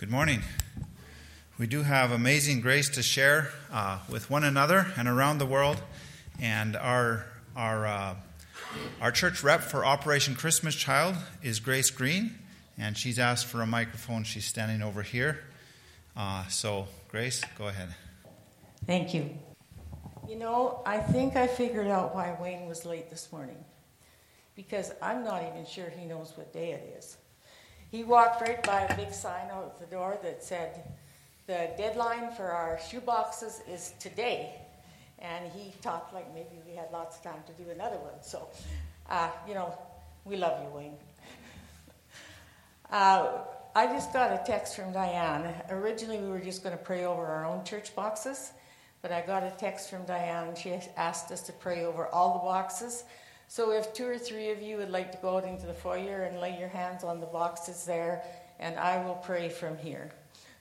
Good 0.00 0.10
morning. 0.10 0.40
We 1.58 1.66
do 1.66 1.82
have 1.82 2.10
amazing 2.10 2.62
grace 2.62 2.88
to 2.88 3.02
share 3.02 3.50
uh, 3.70 3.98
with 4.08 4.30
one 4.30 4.44
another 4.44 4.86
and 4.96 5.06
around 5.06 5.36
the 5.36 5.44
world. 5.44 5.76
And 6.40 6.74
our, 6.74 7.26
our, 7.54 7.86
uh, 7.86 8.14
our 9.02 9.12
church 9.12 9.44
rep 9.44 9.60
for 9.60 9.84
Operation 9.84 10.36
Christmas 10.36 10.74
Child 10.74 11.16
is 11.42 11.60
Grace 11.60 11.90
Green, 11.90 12.38
and 12.78 12.96
she's 12.96 13.18
asked 13.18 13.44
for 13.44 13.60
a 13.60 13.66
microphone. 13.66 14.24
She's 14.24 14.46
standing 14.46 14.80
over 14.80 15.02
here. 15.02 15.40
Uh, 16.16 16.46
so, 16.46 16.88
Grace, 17.10 17.42
go 17.58 17.68
ahead. 17.68 17.94
Thank 18.86 19.12
you. 19.12 19.28
You 20.26 20.36
know, 20.36 20.80
I 20.86 20.96
think 20.96 21.36
I 21.36 21.46
figured 21.46 21.88
out 21.88 22.14
why 22.14 22.38
Wayne 22.40 22.66
was 22.66 22.86
late 22.86 23.10
this 23.10 23.30
morning 23.30 23.62
because 24.56 24.92
I'm 25.02 25.22
not 25.22 25.42
even 25.42 25.66
sure 25.66 25.90
he 25.90 26.06
knows 26.06 26.32
what 26.36 26.54
day 26.54 26.72
it 26.72 26.96
is. 26.98 27.18
He 27.90 28.04
walked 28.04 28.40
right 28.40 28.62
by 28.62 28.82
a 28.82 28.96
big 28.96 29.12
sign 29.12 29.50
out 29.50 29.80
the 29.80 29.86
door 29.86 30.16
that 30.22 30.44
said, 30.44 30.84
the 31.48 31.70
deadline 31.76 32.30
for 32.30 32.44
our 32.44 32.78
shoe 32.88 33.00
boxes 33.00 33.60
is 33.68 33.94
today. 33.98 34.54
And 35.18 35.50
he 35.52 35.74
talked 35.82 36.14
like 36.14 36.32
maybe 36.32 36.60
we 36.64 36.76
had 36.76 36.86
lots 36.92 37.16
of 37.16 37.24
time 37.24 37.42
to 37.46 37.62
do 37.62 37.68
another 37.70 37.96
one. 37.96 38.22
So, 38.22 38.46
uh, 39.08 39.30
you 39.48 39.54
know, 39.54 39.76
we 40.24 40.36
love 40.36 40.62
you, 40.62 40.70
Wayne. 40.70 40.96
uh, 42.92 43.38
I 43.74 43.86
just 43.86 44.12
got 44.12 44.32
a 44.32 44.40
text 44.46 44.76
from 44.76 44.92
Diane. 44.92 45.52
Originally, 45.70 46.18
we 46.18 46.28
were 46.28 46.40
just 46.40 46.62
going 46.62 46.76
to 46.76 46.82
pray 46.82 47.04
over 47.04 47.26
our 47.26 47.44
own 47.44 47.64
church 47.64 47.94
boxes, 47.96 48.52
but 49.02 49.10
I 49.10 49.20
got 49.22 49.42
a 49.42 49.50
text 49.58 49.90
from 49.90 50.04
Diane, 50.06 50.48
and 50.48 50.56
she 50.56 50.72
asked 50.96 51.32
us 51.32 51.42
to 51.42 51.52
pray 51.52 51.84
over 51.84 52.06
all 52.06 52.34
the 52.34 52.40
boxes. 52.40 53.02
So 53.50 53.72
if 53.72 53.92
two 53.92 54.06
or 54.06 54.16
three 54.16 54.52
of 54.52 54.62
you 54.62 54.76
would 54.76 54.90
like 54.90 55.10
to 55.10 55.18
go 55.18 55.36
out 55.36 55.44
into 55.44 55.66
the 55.66 55.74
foyer 55.74 56.22
and 56.22 56.38
lay 56.38 56.56
your 56.56 56.68
hands 56.68 57.02
on 57.02 57.18
the 57.18 57.26
boxes 57.26 57.84
there, 57.84 58.22
and 58.60 58.78
I 58.78 59.04
will 59.04 59.16
pray 59.16 59.48
from 59.48 59.76
here. 59.76 60.12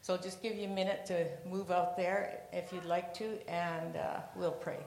So 0.02 0.17
just 0.17 0.41
give 0.41 0.55
you 0.55 0.66
a 0.66 0.73
minute 0.73 1.05
to 1.05 1.27
move 1.47 1.70
out 1.70 1.95
there 1.95 2.39
if 2.52 2.73
you'd 2.73 2.85
like 2.85 3.14
to, 3.14 3.38
and 3.47 3.95
uh, 3.95 4.22
we'll 4.36 4.49
pray. 4.49 4.80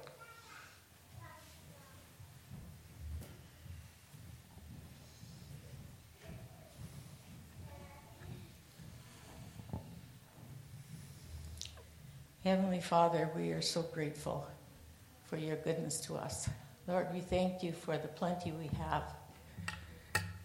Heavenly 12.43 12.81
Father, 12.81 13.31
we 13.37 13.53
are 13.53 13.63
so 13.63 13.83
grateful 13.83 14.45
for 15.23 15.37
your 15.37 15.55
goodness 15.55 16.01
to 16.01 16.17
us. 16.17 16.49
Lord, 16.93 17.09
we 17.11 17.21
thank 17.21 17.63
you 17.63 17.73
for 17.73 17.97
the 17.97 18.07
plenty 18.07 18.53
we 18.53 18.69
have. 18.77 19.05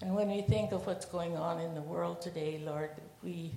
And 0.01 0.15
when 0.15 0.29
we 0.29 0.43
think 0.43 0.71
of 0.71 0.87
what's 0.87 1.03
going 1.03 1.35
on 1.35 1.59
in 1.59 1.75
the 1.75 1.81
world 1.81 2.21
today, 2.21 2.61
Lord, 2.63 2.91
we 3.21 3.51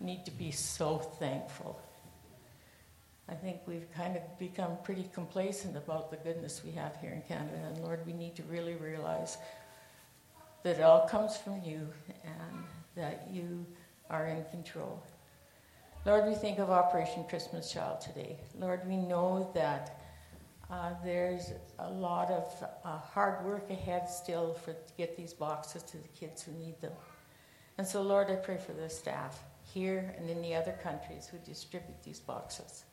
need 0.00 0.26
to 0.26 0.30
be 0.30 0.50
so 0.50 0.98
thankful. 0.98 1.80
I 3.26 3.32
think 3.32 3.60
we've 3.64 3.90
kind 3.94 4.18
of 4.18 4.38
become 4.38 4.72
pretty 4.84 5.08
complacent 5.14 5.78
about 5.78 6.10
the 6.10 6.18
goodness 6.18 6.60
we 6.62 6.72
have 6.72 6.94
here 7.00 7.12
in 7.12 7.22
Canada. 7.22 7.56
And 7.68 7.78
Lord, 7.82 8.04
we 8.04 8.12
need 8.12 8.36
to 8.36 8.42
really 8.42 8.74
realize 8.74 9.38
that 10.62 10.76
it 10.76 10.82
all 10.82 11.08
comes 11.08 11.38
from 11.38 11.62
you 11.64 11.88
and 12.22 12.64
that 12.96 13.28
you 13.32 13.64
are 14.10 14.26
in 14.26 14.44
control. 14.50 15.02
Lord, 16.04 16.26
we 16.26 16.34
think 16.34 16.58
of 16.58 16.68
Operation 16.68 17.24
Christmas 17.30 17.72
Child 17.72 18.02
today. 18.02 18.36
Lord, 18.58 18.86
we 18.86 18.98
know 18.98 19.50
that 19.54 19.99
uh, 20.70 20.90
there's 21.04 21.52
a 21.80 21.90
lot 21.90 22.30
of 22.30 22.64
uh, 22.84 22.98
hard 22.98 23.44
work 23.44 23.68
ahead 23.70 24.08
still 24.08 24.54
for 24.54 24.72
to 24.72 24.92
get 24.96 25.16
these 25.16 25.32
boxes 25.32 25.82
to 25.82 25.96
the 25.96 26.08
kids 26.08 26.42
who 26.42 26.52
need 26.52 26.80
them. 26.80 26.92
And 27.76 27.86
so, 27.86 28.02
Lord, 28.02 28.30
I 28.30 28.36
pray 28.36 28.58
for 28.58 28.72
the 28.72 28.88
staff 28.88 29.42
here 29.64 30.14
and 30.18 30.30
in 30.30 30.40
the 30.42 30.54
other 30.54 30.78
countries 30.82 31.26
who 31.26 31.38
distribute 31.38 32.02
these 32.04 32.20
boxes. 32.20 32.84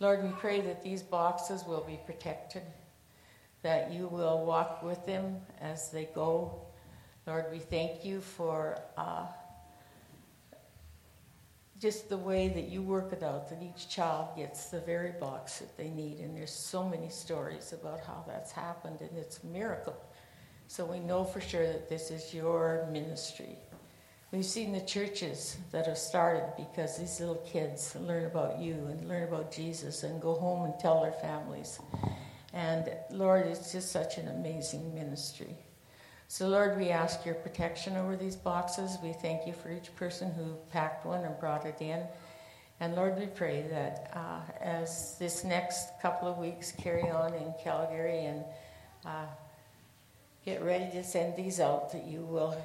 Lord, 0.00 0.22
we 0.22 0.30
pray 0.30 0.60
that 0.60 0.82
these 0.82 1.02
boxes 1.02 1.64
will 1.64 1.84
be 1.86 1.98
protected, 2.06 2.62
that 3.62 3.92
you 3.92 4.08
will 4.08 4.44
walk 4.44 4.82
with 4.82 5.04
them 5.06 5.36
as 5.60 5.90
they 5.90 6.08
go. 6.14 6.60
Lord, 7.26 7.46
we 7.52 7.58
thank 7.58 8.04
you 8.04 8.20
for 8.20 8.78
uh, 8.96 9.26
just 11.82 12.08
the 12.08 12.16
way 12.16 12.46
that 12.46 12.68
you 12.68 12.80
work 12.80 13.12
it 13.12 13.24
out, 13.24 13.48
that 13.48 13.60
each 13.60 13.88
child 13.88 14.28
gets 14.36 14.66
the 14.66 14.78
very 14.82 15.10
box 15.18 15.58
that 15.58 15.76
they 15.76 15.90
need. 15.90 16.20
And 16.20 16.36
there's 16.36 16.52
so 16.52 16.88
many 16.88 17.08
stories 17.08 17.72
about 17.72 17.98
how 18.06 18.24
that's 18.24 18.52
happened, 18.52 18.98
and 19.00 19.10
it's 19.18 19.42
a 19.42 19.46
miracle. 19.46 19.96
So 20.68 20.84
we 20.84 21.00
know 21.00 21.24
for 21.24 21.40
sure 21.40 21.66
that 21.66 21.88
this 21.88 22.12
is 22.12 22.32
your 22.32 22.86
ministry. 22.92 23.58
We've 24.30 24.44
seen 24.44 24.72
the 24.72 24.80
churches 24.80 25.56
that 25.72 25.88
have 25.88 25.98
started 25.98 26.52
because 26.56 26.98
these 26.98 27.18
little 27.18 27.42
kids 27.44 27.96
learn 27.96 28.26
about 28.26 28.60
you 28.60 28.74
and 28.74 29.08
learn 29.08 29.24
about 29.24 29.50
Jesus 29.50 30.04
and 30.04 30.22
go 30.22 30.34
home 30.34 30.64
and 30.64 30.78
tell 30.78 31.02
their 31.02 31.12
families. 31.12 31.80
And 32.52 32.92
Lord, 33.10 33.48
it's 33.48 33.72
just 33.72 33.90
such 33.90 34.18
an 34.18 34.28
amazing 34.28 34.94
ministry. 34.94 35.56
So, 36.32 36.48
Lord, 36.48 36.78
we 36.78 36.88
ask 36.88 37.26
your 37.26 37.34
protection 37.34 37.94
over 37.94 38.16
these 38.16 38.36
boxes. 38.36 38.96
We 39.02 39.12
thank 39.12 39.46
you 39.46 39.52
for 39.52 39.70
each 39.70 39.94
person 39.96 40.32
who 40.32 40.56
packed 40.70 41.04
one 41.04 41.24
and 41.24 41.38
brought 41.38 41.66
it 41.66 41.76
in. 41.82 42.02
And 42.80 42.94
Lord, 42.94 43.18
we 43.18 43.26
pray 43.26 43.66
that 43.68 44.10
uh, 44.14 44.40
as 44.58 45.18
this 45.18 45.44
next 45.44 45.90
couple 46.00 46.26
of 46.26 46.38
weeks 46.38 46.72
carry 46.72 47.10
on 47.10 47.34
in 47.34 47.52
Calgary 47.62 48.24
and 48.24 48.44
uh, 49.04 49.26
get 50.42 50.62
ready 50.62 50.90
to 50.92 51.04
send 51.04 51.36
these 51.36 51.60
out, 51.60 51.92
that 51.92 52.06
you 52.06 52.20
will 52.20 52.56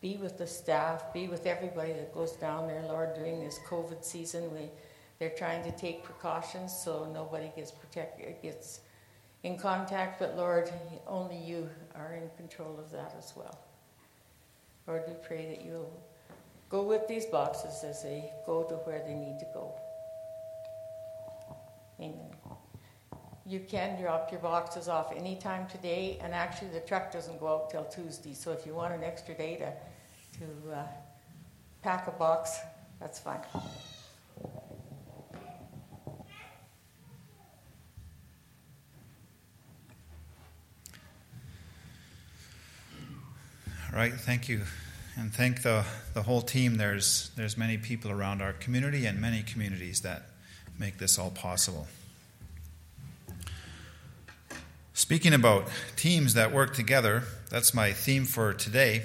be 0.00 0.16
with 0.16 0.38
the 0.38 0.46
staff, 0.46 1.12
be 1.12 1.28
with 1.28 1.44
everybody 1.44 1.92
that 1.92 2.14
goes 2.14 2.32
down 2.32 2.68
there, 2.68 2.82
Lord, 2.84 3.12
during 3.12 3.38
this 3.38 3.58
COVID 3.68 4.02
season. 4.02 4.50
We, 4.54 4.70
they're 5.18 5.36
trying 5.36 5.62
to 5.70 5.72
take 5.72 6.04
precautions 6.04 6.74
so 6.74 7.06
nobody 7.12 7.52
gets 7.54 7.70
protected, 7.70 8.40
gets 8.40 8.80
in 9.42 9.58
contact, 9.58 10.18
but 10.18 10.36
Lord, 10.36 10.70
only 11.06 11.36
you 11.36 11.68
are 11.94 12.14
in 12.14 12.28
control 12.36 12.78
of 12.78 12.90
that 12.90 13.14
as 13.18 13.32
well. 13.36 13.58
Lord, 14.86 15.02
we 15.06 15.14
pray 15.26 15.46
that 15.46 15.64
you'll 15.64 15.92
go 16.68 16.82
with 16.82 17.08
these 17.08 17.26
boxes 17.26 17.82
as 17.84 18.02
they 18.02 18.32
go 18.44 18.64
to 18.64 18.74
where 18.76 19.02
they 19.06 19.14
need 19.14 19.38
to 19.38 19.46
go. 19.54 19.72
Amen. 22.00 22.30
You 23.46 23.60
can 23.60 24.00
drop 24.00 24.30
your 24.30 24.40
boxes 24.40 24.88
off 24.88 25.12
anytime 25.16 25.66
today, 25.68 26.18
and 26.22 26.32
actually 26.32 26.70
the 26.70 26.80
truck 26.80 27.12
doesn't 27.12 27.40
go 27.40 27.48
out 27.48 27.70
till 27.70 27.84
Tuesday. 27.84 28.34
So 28.34 28.52
if 28.52 28.64
you 28.64 28.74
want 28.74 28.94
an 28.94 29.02
extra 29.02 29.34
day 29.34 29.56
to, 29.56 30.38
to 30.38 30.72
uh, 30.72 30.86
pack 31.82 32.06
a 32.06 32.12
box, 32.12 32.58
that's 33.00 33.18
fine. 33.18 33.40
Right? 44.00 44.14
Thank 44.14 44.48
you. 44.48 44.62
And 45.18 45.30
thank 45.30 45.60
the, 45.60 45.84
the 46.14 46.22
whole 46.22 46.40
team. 46.40 46.78
There's, 46.78 47.30
there's 47.36 47.58
many 47.58 47.76
people 47.76 48.10
around 48.10 48.40
our 48.40 48.54
community 48.54 49.04
and 49.04 49.20
many 49.20 49.42
communities 49.42 50.00
that 50.00 50.22
make 50.78 50.96
this 50.96 51.18
all 51.18 51.28
possible. 51.28 51.86
Speaking 54.94 55.34
about 55.34 55.68
teams 55.96 56.32
that 56.32 56.50
work 56.50 56.72
together, 56.72 57.24
that's 57.50 57.74
my 57.74 57.92
theme 57.92 58.24
for 58.24 58.54
today. 58.54 59.02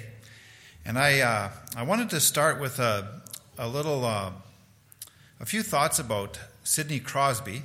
And 0.86 0.98
I, 0.98 1.20
uh, 1.20 1.50
I 1.76 1.82
wanted 1.82 2.08
to 2.08 2.18
start 2.18 2.58
with 2.58 2.78
a, 2.78 3.20
a 3.58 3.68
little, 3.68 4.02
uh, 4.02 4.30
a 5.38 5.44
few 5.44 5.62
thoughts 5.62 5.98
about 5.98 6.40
Sidney 6.64 7.00
Crosby. 7.00 7.64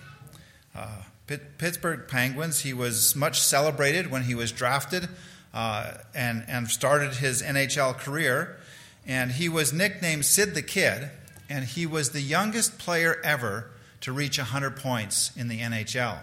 Uh, 0.76 1.04
Pittsburgh 1.28 2.10
Penguins, 2.10 2.60
he 2.60 2.74
was 2.74 3.16
much 3.16 3.40
celebrated 3.40 4.12
when 4.12 4.24
he 4.24 4.36
was 4.36 4.52
drafted 4.52 5.08
uh, 5.54 5.94
and, 6.14 6.44
and 6.48 6.70
started 6.70 7.16
his 7.16 7.42
NHL 7.42 7.98
career. 7.98 8.58
And 9.06 9.32
he 9.32 9.50
was 9.50 9.74
nicknamed 9.74 10.26
Sid 10.26 10.54
the 10.54 10.62
Kid, 10.62 11.10
and 11.50 11.66
he 11.66 11.86
was 11.86 12.12
the 12.12 12.22
youngest 12.22 12.78
player 12.78 13.20
ever 13.24 13.72
to 14.02 14.12
reach 14.12 14.38
100 14.38 14.78
points 14.78 15.32
in 15.36 15.48
the 15.48 15.60
NHL. 15.60 16.20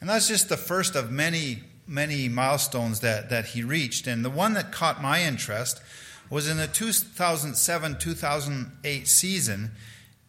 And 0.00 0.10
that's 0.10 0.28
just 0.28 0.48
the 0.48 0.56
first 0.56 0.94
of 0.94 1.10
many, 1.10 1.62
many 1.86 2.28
milestones 2.28 3.00
that, 3.00 3.30
that 3.30 3.46
he 3.46 3.62
reached. 3.62 4.06
And 4.06 4.24
the 4.24 4.30
one 4.30 4.54
that 4.54 4.72
caught 4.72 5.02
my 5.02 5.22
interest 5.22 5.80
was 6.28 6.48
in 6.48 6.56
the 6.56 6.66
2007 6.66 7.98
2008 7.98 9.08
season, 9.08 9.70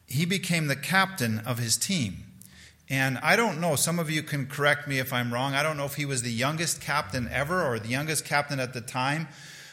he 0.06 0.26
became 0.26 0.68
the 0.68 0.76
captain 0.76 1.40
of 1.40 1.58
his 1.58 1.76
team. 1.76 2.27
And 2.90 3.18
I 3.18 3.36
don't 3.36 3.60
know, 3.60 3.76
some 3.76 4.00
of 4.00 4.10
you 4.10 4.24
can 4.24 4.46
correct 4.46 4.88
me 4.88 5.00
if 5.00 5.12
I'm 5.12 5.34
wrong. 5.34 5.54
I 5.54 5.64
don't 5.64 5.76
know 5.76 5.86
if 5.86 5.96
he 5.96 6.06
was 6.06 6.22
the 6.22 6.32
youngest 6.32 6.80
captain 6.80 7.28
ever 7.32 7.66
or 7.66 7.80
the 7.80 7.90
youngest 7.90 8.24
captain 8.24 8.60
at 8.60 8.74
the 8.74 8.82
time. 8.82 9.28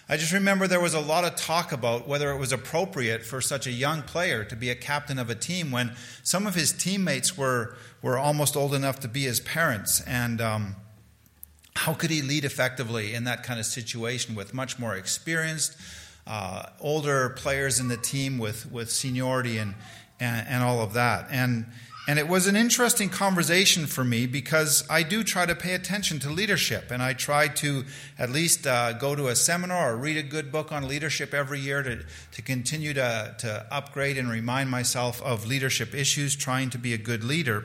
I 0.08 0.16
just 0.16 0.32
remember 0.32 0.66
there 0.66 0.80
was 0.80 0.94
a 0.94 1.00
lot 1.00 1.24
of 1.24 1.34
talk 1.36 1.72
about 1.72 2.06
whether 2.06 2.30
it 2.30 2.38
was 2.38 2.52
appropriate 2.52 3.24
for 3.24 3.40
such 3.40 3.66
a 3.66 3.70
young 3.70 4.02
player 4.02 4.44
to 4.44 4.56
be 4.56 4.68
a 4.68 4.74
captain 4.74 5.18
of 5.18 5.30
a 5.30 5.34
team 5.34 5.70
when 5.70 5.92
some 6.22 6.46
of 6.46 6.54
his 6.54 6.72
teammates 6.72 7.38
were, 7.38 7.76
were 8.02 8.18
almost 8.18 8.56
old 8.56 8.74
enough 8.74 9.00
to 9.00 9.08
be 9.08 9.22
his 9.22 9.40
parents. 9.40 10.02
And 10.02 10.40
um, 10.42 10.76
how 11.76 11.94
could 11.94 12.10
he 12.10 12.20
lead 12.20 12.44
effectively 12.44 13.14
in 13.14 13.24
that 13.24 13.44
kind 13.44 13.58
of 13.58 13.64
situation 13.64 14.34
with 14.34 14.52
much 14.52 14.78
more 14.78 14.94
experienced 14.94 15.76
uh, 16.26 16.66
older 16.80 17.30
players 17.30 17.80
in 17.80 17.88
the 17.88 17.96
team 17.96 18.38
with, 18.38 18.70
with 18.70 18.90
seniority 18.90 19.58
and, 19.58 19.74
and, 20.20 20.46
and 20.48 20.62
all 20.62 20.80
of 20.80 20.94
that. 20.94 21.28
And 21.30 21.66
and 22.06 22.18
it 22.18 22.28
was 22.28 22.46
an 22.46 22.54
interesting 22.54 23.08
conversation 23.08 23.86
for 23.86 24.04
me 24.04 24.26
because 24.26 24.84
I 24.90 25.02
do 25.02 25.24
try 25.24 25.46
to 25.46 25.54
pay 25.54 25.72
attention 25.72 26.18
to 26.20 26.30
leadership. 26.30 26.90
And 26.90 27.02
I 27.02 27.14
try 27.14 27.48
to 27.48 27.84
at 28.18 28.28
least 28.28 28.66
uh, 28.66 28.92
go 28.92 29.14
to 29.14 29.28
a 29.28 29.36
seminar 29.36 29.94
or 29.94 29.96
read 29.96 30.18
a 30.18 30.22
good 30.22 30.52
book 30.52 30.70
on 30.70 30.86
leadership 30.86 31.32
every 31.32 31.60
year 31.60 31.82
to, 31.82 32.04
to 32.32 32.42
continue 32.42 32.92
to, 32.92 33.34
to 33.38 33.66
upgrade 33.70 34.18
and 34.18 34.28
remind 34.28 34.68
myself 34.68 35.22
of 35.22 35.46
leadership 35.46 35.94
issues, 35.94 36.36
trying 36.36 36.68
to 36.70 36.78
be 36.78 36.92
a 36.92 36.98
good 36.98 37.24
leader. 37.24 37.64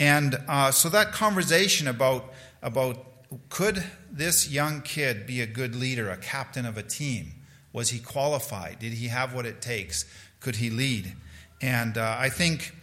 And 0.00 0.42
uh, 0.48 0.72
so 0.72 0.88
that 0.88 1.12
conversation 1.12 1.86
about, 1.86 2.32
about 2.62 3.06
could 3.50 3.84
this 4.10 4.50
young 4.50 4.80
kid 4.82 5.28
be 5.28 5.40
a 5.40 5.46
good 5.46 5.76
leader, 5.76 6.10
a 6.10 6.16
captain 6.16 6.66
of 6.66 6.76
a 6.76 6.82
team? 6.82 7.34
Was 7.72 7.90
he 7.90 8.00
qualified? 8.00 8.80
Did 8.80 8.94
he 8.94 9.06
have 9.08 9.32
what 9.32 9.46
it 9.46 9.60
takes? 9.60 10.06
Could 10.40 10.56
he 10.56 10.70
lead? 10.70 11.14
And 11.62 11.96
uh, 11.96 12.16
I 12.18 12.30
think 12.30 12.74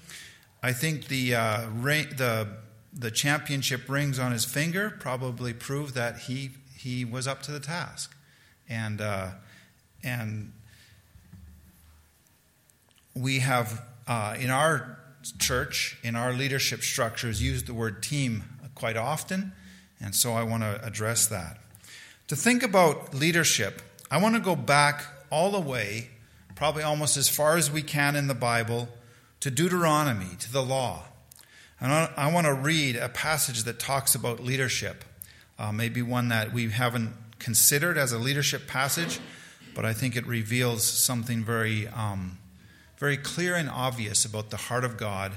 I 0.62 0.74
think 0.74 1.08
the, 1.08 1.36
uh, 1.36 1.70
ring, 1.70 2.08
the, 2.18 2.48
the 2.94 3.12
championship 3.12 3.88
rings 3.88 4.18
on 4.20 4.32
his 4.32 4.46
finger 4.46 4.90
probably 5.00 5.54
prove 5.54 5.94
that 5.94 6.20
he, 6.20 6.52
he 6.76 7.06
was 7.06 7.28
up 7.28 7.42
to 7.44 7.52
the 7.52 7.60
task. 7.60 8.16
And, 8.68 9.00
uh, 9.00 9.30
and 10.04 10.52
we 13.14 13.40
have, 13.40 13.84
uh, 14.08 14.36
in 14.40 14.50
our 14.50 15.00
church, 15.40 15.98
in 16.04 16.16
our 16.16 16.34
leadership 16.34 16.82
structures, 16.82 17.42
used 17.42 17.68
the 17.68 17.74
word 17.74 18.02
team 18.02 18.44
quite 18.76 18.98
often. 18.98 19.54
And 20.00 20.14
so 20.14 20.34
I 20.34 20.44
want 20.44 20.64
to 20.64 20.84
address 20.84 21.28
that. 21.28 21.60
To 22.28 22.36
think 22.36 22.64
about 22.64 23.14
leadership, 23.14 23.82
I 24.12 24.22
want 24.22 24.36
to 24.36 24.42
go 24.42 24.56
back 24.56 25.06
all 25.30 25.52
the 25.52 25.60
way, 25.60 26.10
probably 26.56 26.84
almost 26.84 27.18
as 27.18 27.30
far 27.30 27.58
as 27.58 27.72
we 27.72 27.82
can 27.82 28.16
in 28.16 28.28
the 28.28 28.36
Bible, 28.36 28.90
to 29.40 29.52
Deuteronomy, 29.52 30.36
to 30.40 30.52
the 30.52 30.64
law. 30.64 31.04
And 31.80 31.92
I 31.92 32.32
want 32.32 32.48
to 32.48 32.54
read 32.54 32.96
a 32.96 33.10
passage 33.10 33.64
that 33.64 33.80
talks 33.80 34.16
about 34.16 34.40
leadership, 34.40 35.06
uh, 35.60 35.72
maybe 35.72 36.02
one 36.02 36.30
that 36.30 36.52
we 36.52 36.70
haven't 36.70 37.14
considered 37.38 37.98
as 37.98 38.12
a 38.12 38.18
leadership 38.18 38.68
passage, 38.68 39.20
but 39.76 39.86
I 39.86 39.94
think 39.94 40.16
it 40.16 40.26
reveals 40.26 40.84
something 40.84 41.44
very, 41.44 41.88
um, 41.88 42.40
very 42.98 43.16
clear 43.16 43.56
and 43.56 43.70
obvious 43.70 44.26
about 44.26 44.50
the 44.50 44.58
heart 44.58 44.84
of 44.84 44.98
God 44.98 45.34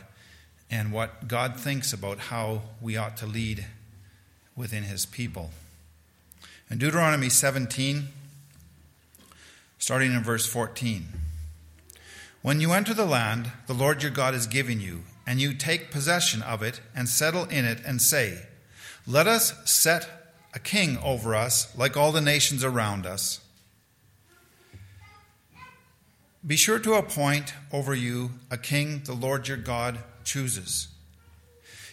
and 0.70 0.93
what 0.93 1.29
God 1.29 1.56
thinks 1.58 1.93
about 1.93 2.19
how 2.19 2.62
we 2.81 2.97
ought 2.97 3.19
to 3.19 3.26
lead 3.26 3.67
within 4.56 4.85
His 4.85 5.05
people. 5.05 5.50
In 6.70 6.79
Deuteronomy 6.79 7.29
17, 7.29 8.08
starting 9.79 10.14
in 10.14 10.23
verse 10.23 10.47
14. 10.47 11.08
When 12.42 12.60
you 12.60 12.72
enter 12.72 12.94
the 12.94 13.04
land 13.04 13.52
the 13.66 13.75
Lord 13.75 14.02
your 14.02 14.10
God 14.10 14.34
is 14.34 14.46
giving 14.46 14.81
you, 14.81 15.04
and 15.26 15.40
you 15.40 15.54
take 15.54 15.90
possession 15.90 16.42
of 16.42 16.62
it 16.62 16.81
and 16.96 17.08
settle 17.08 17.44
in 17.44 17.64
it, 17.64 17.81
and 17.87 18.00
say, 18.00 18.46
Let 19.06 19.26
us 19.26 19.54
set 19.70 20.08
a 20.54 20.58
king 20.58 20.98
over 20.98 21.34
us 21.34 21.76
like 21.76 21.96
all 21.96 22.12
the 22.12 22.20
nations 22.20 22.64
around 22.64 23.06
us. 23.06 23.40
Be 26.46 26.56
sure 26.56 26.78
to 26.78 26.94
appoint 26.94 27.52
over 27.70 27.94
you 27.94 28.31
a 28.50 28.56
king 28.56 29.02
the 29.04 29.12
Lord 29.12 29.46
your 29.46 29.58
God 29.58 29.98
chooses. 30.25 30.88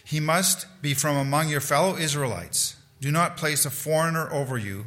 He 0.02 0.20
must 0.20 0.66
be 0.80 0.94
from 0.94 1.16
among 1.16 1.50
your 1.50 1.60
fellow 1.60 1.96
Israelites. 1.96 2.76
Do 3.00 3.12
not 3.12 3.36
place 3.36 3.66
a 3.66 3.70
foreigner 3.70 4.32
over 4.32 4.56
you, 4.56 4.86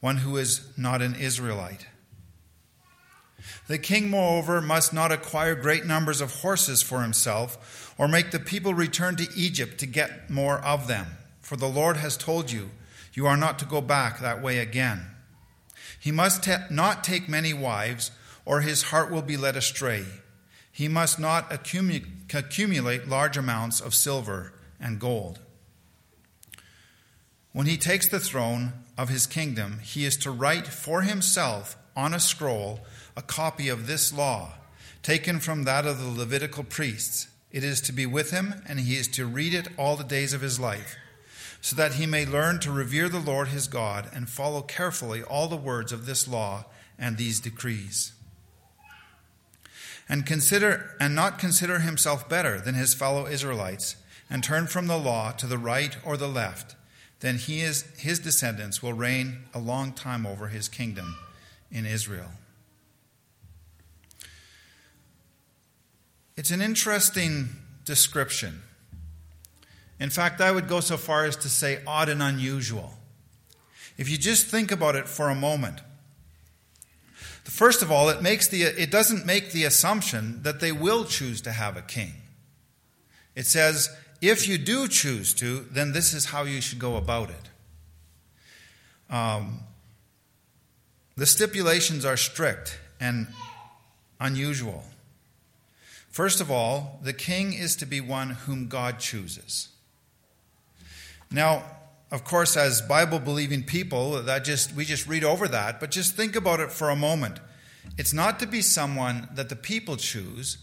one 0.00 0.18
who 0.18 0.36
is 0.36 0.68
not 0.76 1.00
an 1.00 1.14
Israelite. 1.14 1.86
The 3.66 3.78
king, 3.78 4.08
moreover, 4.10 4.60
must 4.60 4.92
not 4.92 5.12
acquire 5.12 5.54
great 5.54 5.84
numbers 5.84 6.20
of 6.20 6.40
horses 6.40 6.82
for 6.82 7.02
himself, 7.02 7.94
or 7.98 8.08
make 8.08 8.30
the 8.30 8.40
people 8.40 8.74
return 8.74 9.16
to 9.16 9.28
Egypt 9.36 9.78
to 9.78 9.86
get 9.86 10.30
more 10.30 10.58
of 10.58 10.88
them. 10.88 11.06
For 11.40 11.56
the 11.56 11.68
Lord 11.68 11.96
has 11.96 12.16
told 12.16 12.50
you, 12.50 12.70
you 13.12 13.26
are 13.26 13.36
not 13.36 13.58
to 13.58 13.64
go 13.64 13.80
back 13.80 14.20
that 14.20 14.42
way 14.42 14.58
again. 14.58 15.06
He 15.98 16.12
must 16.12 16.44
ta- 16.44 16.66
not 16.70 17.02
take 17.02 17.28
many 17.28 17.52
wives, 17.52 18.10
or 18.44 18.60
his 18.60 18.84
heart 18.84 19.10
will 19.10 19.22
be 19.22 19.36
led 19.36 19.56
astray. 19.56 20.04
He 20.70 20.88
must 20.88 21.18
not 21.18 21.50
accumu- 21.50 22.06
accumulate 22.32 23.08
large 23.08 23.36
amounts 23.36 23.80
of 23.80 23.94
silver 23.94 24.52
and 24.80 25.00
gold. 25.00 25.40
When 27.52 27.66
he 27.66 27.76
takes 27.76 28.08
the 28.08 28.20
throne 28.20 28.72
of 28.96 29.08
his 29.08 29.26
kingdom, 29.26 29.80
he 29.82 30.04
is 30.04 30.16
to 30.18 30.30
write 30.30 30.68
for 30.68 31.02
himself 31.02 31.76
on 31.96 32.14
a 32.14 32.20
scroll 32.20 32.80
a 33.18 33.22
copy 33.22 33.68
of 33.68 33.88
this 33.88 34.12
law, 34.12 34.52
taken 35.02 35.40
from 35.40 35.64
that 35.64 35.84
of 35.84 35.98
the 35.98 36.08
Levitical 36.08 36.62
priests. 36.62 37.26
It 37.50 37.64
is 37.64 37.80
to 37.80 37.92
be 37.92 38.06
with 38.06 38.30
him, 38.30 38.62
and 38.68 38.78
he 38.78 38.94
is 38.94 39.08
to 39.08 39.26
read 39.26 39.54
it 39.54 39.66
all 39.76 39.96
the 39.96 40.04
days 40.04 40.32
of 40.32 40.40
his 40.40 40.60
life, 40.60 40.94
so 41.60 41.74
that 41.74 41.94
he 41.94 42.06
may 42.06 42.24
learn 42.24 42.60
to 42.60 42.70
revere 42.70 43.08
the 43.08 43.18
Lord 43.18 43.48
his 43.48 43.66
God 43.66 44.08
and 44.14 44.30
follow 44.30 44.62
carefully 44.62 45.20
all 45.20 45.48
the 45.48 45.56
words 45.56 45.90
of 45.90 46.06
this 46.06 46.28
law 46.28 46.66
and 46.96 47.16
these 47.16 47.40
decrees. 47.40 48.12
And 50.08 50.24
consider 50.24 50.94
and 51.00 51.12
not 51.16 51.40
consider 51.40 51.80
himself 51.80 52.28
better 52.28 52.60
than 52.60 52.76
his 52.76 52.94
fellow 52.94 53.26
Israelites, 53.26 53.96
and 54.30 54.44
turn 54.44 54.68
from 54.68 54.86
the 54.86 54.96
law 54.96 55.32
to 55.32 55.48
the 55.48 55.58
right 55.58 55.96
or 56.04 56.16
the 56.16 56.28
left, 56.28 56.76
then 57.18 57.36
he 57.38 57.62
is, 57.62 57.82
his 57.96 58.20
descendants 58.20 58.80
will 58.80 58.92
reign 58.92 59.38
a 59.52 59.58
long 59.58 59.92
time 59.92 60.24
over 60.24 60.46
his 60.46 60.68
kingdom 60.68 61.16
in 61.72 61.84
Israel. 61.84 62.30
It's 66.38 66.52
an 66.52 66.62
interesting 66.62 67.48
description. 67.84 68.62
In 69.98 70.08
fact, 70.08 70.40
I 70.40 70.52
would 70.52 70.68
go 70.68 70.78
so 70.78 70.96
far 70.96 71.24
as 71.24 71.34
to 71.38 71.48
say 71.48 71.80
odd 71.84 72.08
and 72.08 72.22
unusual. 72.22 72.94
If 73.96 74.08
you 74.08 74.16
just 74.16 74.46
think 74.46 74.70
about 74.70 74.94
it 74.94 75.08
for 75.08 75.30
a 75.30 75.34
moment, 75.34 75.80
first 77.42 77.82
of 77.82 77.90
all, 77.90 78.08
it, 78.08 78.22
makes 78.22 78.46
the, 78.46 78.62
it 78.62 78.88
doesn't 78.88 79.26
make 79.26 79.50
the 79.50 79.64
assumption 79.64 80.44
that 80.44 80.60
they 80.60 80.70
will 80.70 81.04
choose 81.04 81.40
to 81.40 81.50
have 81.50 81.76
a 81.76 81.82
king. 81.82 82.12
It 83.34 83.46
says, 83.46 83.90
if 84.20 84.46
you 84.46 84.58
do 84.58 84.86
choose 84.86 85.34
to, 85.34 85.66
then 85.72 85.90
this 85.90 86.14
is 86.14 86.26
how 86.26 86.44
you 86.44 86.60
should 86.60 86.78
go 86.78 86.94
about 86.94 87.30
it. 87.30 89.12
Um, 89.12 89.62
the 91.16 91.26
stipulations 91.26 92.04
are 92.04 92.16
strict 92.16 92.78
and 93.00 93.26
unusual. 94.20 94.84
First 96.08 96.40
of 96.40 96.50
all, 96.50 96.98
the 97.02 97.12
king 97.12 97.52
is 97.52 97.76
to 97.76 97.86
be 97.86 98.00
one 98.00 98.30
whom 98.30 98.68
God 98.68 98.98
chooses. 98.98 99.68
Now, 101.30 101.64
of 102.10 102.24
course, 102.24 102.56
as 102.56 102.80
Bible 102.80 103.18
believing 103.18 103.62
people, 103.62 104.22
that 104.22 104.44
just 104.44 104.74
we 104.74 104.84
just 104.84 105.06
read 105.06 105.24
over 105.24 105.46
that, 105.48 105.78
but 105.78 105.90
just 105.90 106.16
think 106.16 106.36
about 106.36 106.60
it 106.60 106.72
for 106.72 106.88
a 106.88 106.96
moment. 106.96 107.38
It's 107.98 108.12
not 108.12 108.40
to 108.40 108.46
be 108.46 108.62
someone 108.62 109.28
that 109.34 109.48
the 109.48 109.56
people 109.56 109.96
choose, 109.96 110.58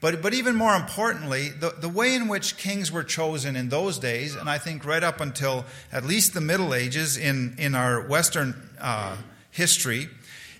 but, 0.00 0.22
but 0.22 0.32
even 0.34 0.56
more 0.56 0.74
importantly, 0.74 1.48
the, 1.48 1.70
the 1.78 1.88
way 1.88 2.14
in 2.14 2.28
which 2.28 2.56
kings 2.56 2.90
were 2.90 3.04
chosen 3.04 3.56
in 3.56 3.68
those 3.68 3.98
days, 3.98 4.34
and 4.34 4.48
I 4.48 4.58
think 4.58 4.84
right 4.84 5.02
up 5.02 5.20
until 5.20 5.64
at 5.92 6.04
least 6.04 6.32
the 6.34 6.40
Middle 6.40 6.74
Ages 6.74 7.16
in, 7.16 7.54
in 7.58 7.74
our 7.74 8.06
Western 8.06 8.70
uh, 8.80 9.16
history, 9.50 10.08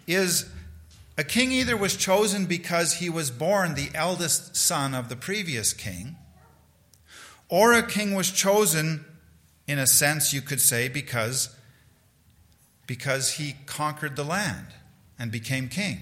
is 0.07 0.49
a 1.21 1.25
king 1.25 1.53
either 1.53 1.77
was 1.77 1.97
chosen 1.97 2.47
because 2.47 2.95
he 2.95 3.11
was 3.11 3.31
born 3.31 3.75
the 3.75 3.91
eldest 3.95 4.57
son 4.57 4.95
of 4.95 5.11
the 5.11 5.17
previous 5.17 5.75
king, 5.75 6.17
or 7.51 7.75
a 7.75 7.83
king 7.83 8.15
was 8.15 8.31
chosen, 8.31 9.05
in 9.67 9.79
a 9.79 9.87
sense, 9.87 10.33
you 10.33 10.41
could 10.41 10.63
say, 10.63 10.89
because, 10.89 11.55
because 12.87 13.35
he 13.35 13.55
conquered 13.67 14.17
the 14.17 14.25
land 14.25 14.69
and 15.19 15.31
became 15.31 15.69
king. 15.69 16.01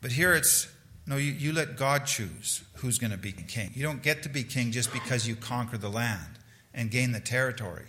But 0.00 0.12
here 0.12 0.32
it's 0.32 0.68
no, 1.06 1.16
you, 1.16 1.32
you 1.32 1.52
let 1.52 1.76
God 1.76 2.06
choose 2.06 2.64
who's 2.76 2.98
going 2.98 3.10
to 3.10 3.18
be 3.18 3.32
king. 3.32 3.72
You 3.74 3.82
don't 3.82 4.02
get 4.02 4.22
to 4.22 4.30
be 4.30 4.42
king 4.42 4.72
just 4.72 4.90
because 4.90 5.28
you 5.28 5.36
conquer 5.36 5.76
the 5.76 5.90
land 5.90 6.38
and 6.72 6.90
gain 6.90 7.12
the 7.12 7.20
territory. 7.20 7.88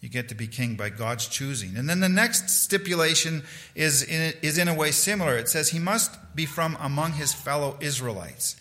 You 0.00 0.08
get 0.08 0.28
to 0.28 0.34
be 0.34 0.46
king 0.46 0.76
by 0.76 0.90
God's 0.90 1.26
choosing. 1.26 1.76
And 1.76 1.88
then 1.88 2.00
the 2.00 2.08
next 2.08 2.50
stipulation 2.50 3.42
is 3.74 4.02
in, 4.02 4.32
is 4.42 4.56
in 4.56 4.68
a 4.68 4.74
way 4.74 4.92
similar. 4.92 5.36
It 5.36 5.48
says 5.48 5.70
he 5.70 5.80
must 5.80 6.16
be 6.36 6.46
from 6.46 6.76
among 6.80 7.14
his 7.14 7.32
fellow 7.32 7.76
Israelites. 7.80 8.56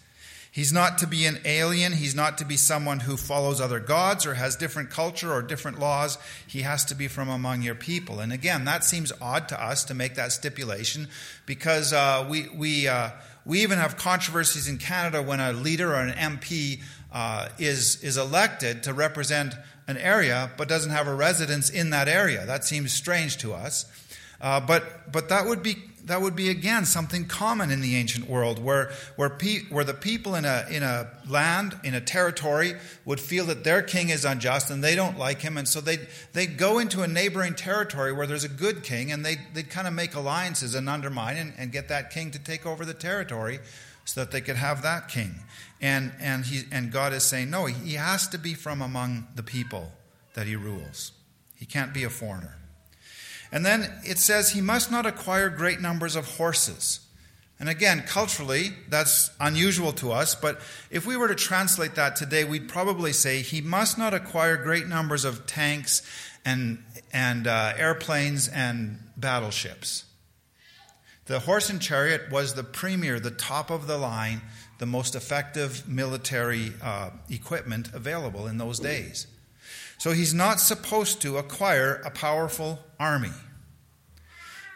He's 0.58 0.74
not 0.74 0.98
to 0.98 1.08
be 1.08 1.27
an 1.27 1.39
alien. 1.46 1.94
He's 1.94 2.15
not 2.15 2.39
to 2.39 2.46
be 2.46 2.58
someone 2.58 3.01
who 3.01 3.15
follows 3.15 3.62
other 3.62 3.79
gods 3.79 4.25
or 4.25 4.34
has 4.34 4.56
different 4.56 4.89
culture 4.89 5.32
or 5.32 5.44
different 5.44 5.77
laws. 5.77 6.17
He 6.48 6.62
has 6.62 6.84
to 6.86 6.96
be 6.96 7.08
from 7.08 7.29
among 7.29 7.62
your 7.62 7.75
people. 7.75 8.20
And 8.20 8.34
again, 8.34 8.65
that 8.65 8.84
seems 8.84 9.12
odd 9.22 9.48
to 9.50 9.63
us 9.63 9.84
to 9.84 9.94
make 9.94 10.15
that 10.15 10.32
stipulation 10.32 11.10
because 11.46 11.94
uh, 11.94 12.25
we, 12.27 12.50
we, 12.50 12.88
uh, 12.88 13.12
we 13.46 13.62
even 13.62 13.77
have 13.77 13.98
controversies 13.98 14.67
in 14.67 14.79
Canada 14.79 15.22
when 15.22 15.39
a 15.39 15.53
leader 15.53 15.94
or 15.94 16.00
an 16.00 16.13
MP 16.13 16.82
uh, 17.13 17.50
is, 17.60 18.03
is 18.03 18.17
elected 18.17 18.82
to 18.82 18.96
represent 18.96 19.53
an 19.88 19.98
area 19.98 20.51
but 20.58 20.67
doesn't 20.67 20.91
have 20.91 21.08
a 21.08 21.13
residence 21.13 21.70
in 21.70 21.89
that 21.91 22.08
area. 22.08 22.46
That 22.46 22.65
seems 22.65 22.91
strange 22.91 23.38
to 23.38 23.53
us. 23.53 23.86
Uh, 24.39 24.60
but, 24.60 25.12
but 25.12 25.29
that 25.29 25.48
would 25.48 25.63
be 25.63 25.75
that 26.08 26.22
would 26.22 26.36
be 26.36 26.50
again 26.50 26.86
something 26.86 27.25
common 27.25 27.70
in 27.70 27.82
the 27.82 27.96
ancient 27.96 28.29
world 28.29 28.63
where, 28.63 28.91
where, 29.17 29.29
pe- 29.29 29.65
where 29.70 29.84
the 29.84 29.94
people 29.94 30.36
in 30.36 30.46
a, 30.46 30.65
in 30.72 30.82
a 30.82 31.08
land, 31.27 31.77
in 31.84 31.94
a 31.94 32.01
territory, 32.01 32.75
would 33.06 33.20
feel 33.20 33.46
that 33.46 33.63
their 33.63 33.82
king 33.82 34.10
is 34.10 34.24
unjust 34.24 34.72
and 34.72 34.84
they 34.84 34.96
don't 34.96 35.17
like 35.20 35.41
him. 35.41 35.58
And 35.58 35.67
so 35.67 35.82
they'd, 35.82 36.08
they'd 36.34 36.58
go 36.58 36.79
into 36.79 37.01
a 37.01 37.08
neighboring 37.08 37.56
territory 37.56 38.13
where 38.13 38.25
there's 38.25 38.46
a 38.46 38.50
good 38.50 38.84
king 38.84 39.12
and 39.12 39.25
they'd, 39.25 39.39
they'd 39.53 39.70
kind 39.70 39.88
of 39.88 39.94
make 39.94 40.15
alliances 40.15 40.75
and 40.75 40.89
undermine 40.89 41.36
and, 41.36 41.53
and 41.58 41.72
get 41.72 41.89
that 41.89 42.10
king 42.10 42.32
to 42.32 42.39
take 42.39 42.65
over 42.65 42.86
the 42.86 42.94
territory 42.94 43.60
so 44.06 44.22
that 44.22 44.32
they 44.32 44.39
could 44.39 44.56
have 44.56 44.84
that 44.84 45.10
king. 45.10 45.36
And, 45.81 46.12
and, 46.19 46.46
he, 46.46 46.63
and 46.72 46.91
God 46.91 47.13
is 47.13 47.24
saying, 47.24 47.50
no, 47.50 47.65
he 47.65 47.93
has 47.93 48.27
to 48.29 48.38
be 48.38 48.53
from 48.53 48.81
among 48.81 49.27
the 49.36 49.43
people 49.43 49.91
that 50.34 50.48
he 50.48 50.55
rules. 50.55 51.12
He 51.55 51.65
can't 51.65 51.93
be 51.93 52.03
a 52.03 52.10
foreigner. 52.10 52.55
And 53.51 53.65
then 53.65 53.91
it 54.03 54.17
says 54.17 54.51
he 54.51 54.62
must 54.62 54.91
not 54.91 55.05
acquire 55.05 55.50
great 55.50 55.79
numbers 55.79 56.15
of 56.15 56.38
horses. 56.38 57.00
And 57.60 57.69
again, 57.69 58.03
culturally, 58.05 58.74
that's 58.88 59.31
unusual 59.39 59.91
to 59.93 60.12
us, 60.12 60.36
but 60.36 60.62
if 60.91 61.07
we 61.07 61.17
were 61.17 61.27
to 61.27 61.36
translate 61.36 61.96
that 61.96 62.15
today, 62.15 62.43
we'd 62.43 62.69
probably 62.69 63.13
say 63.13 63.41
he 63.41 63.62
must 63.62 63.98
not 63.98 64.13
acquire 64.13 64.57
great 64.57 64.88
numbers 64.88 65.25
of 65.25 65.48
tanks 65.48 66.03
and, 66.46 66.84
and 67.12 67.48
uh, 67.48 67.74
airplanes 67.77 68.48
and 68.48 69.00
battleships. 69.17 70.05
The 71.27 71.39
horse 71.39 71.69
and 71.69 71.81
chariot 71.81 72.31
was 72.31 72.53
the 72.53 72.63
premier, 72.63 73.19
the 73.19 73.31
top 73.31 73.69
of 73.69 73.86
the 73.86 73.98
line, 73.98 74.41
the 74.79 74.86
most 74.86 75.13
effective 75.13 75.88
military 75.88 76.72
uh, 76.81 77.10
equipment 77.29 77.93
available 77.93 78.48
in 78.48 78.57
those 78.57 78.79
days. 78.79 79.27
So 79.98 80.12
he's 80.12 80.34
not 80.34 80.62
supposed 80.62 81.22
to 81.24 81.38
acquire 81.38 82.01
a 82.05 82.12
powerful 82.12 82.79
army. 82.98 83.34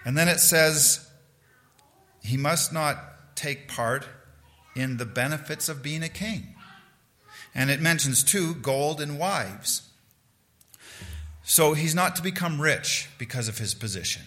And 0.04 0.18
then 0.18 0.28
it 0.28 0.40
says 0.40 1.10
he 2.22 2.36
must 2.36 2.74
not 2.74 3.36
take 3.36 3.70
part 3.70 4.06
in 4.76 4.98
the 4.98 5.06
benefits 5.06 5.70
of 5.70 5.82
being 5.82 6.04
a 6.04 6.10
king. 6.10 6.56
And 7.56 7.70
it 7.70 7.80
mentions 7.80 8.24
too 8.24 8.56
gold 8.56 9.00
and 9.00 9.18
wives. 9.18 9.90
So 11.44 11.74
he's 11.74 11.96
not 11.96 12.16
to 12.18 12.22
become 12.22 12.62
rich 12.62 13.10
because 13.18 13.48
of 13.48 13.58
his 13.58 13.74
position. 13.74 14.24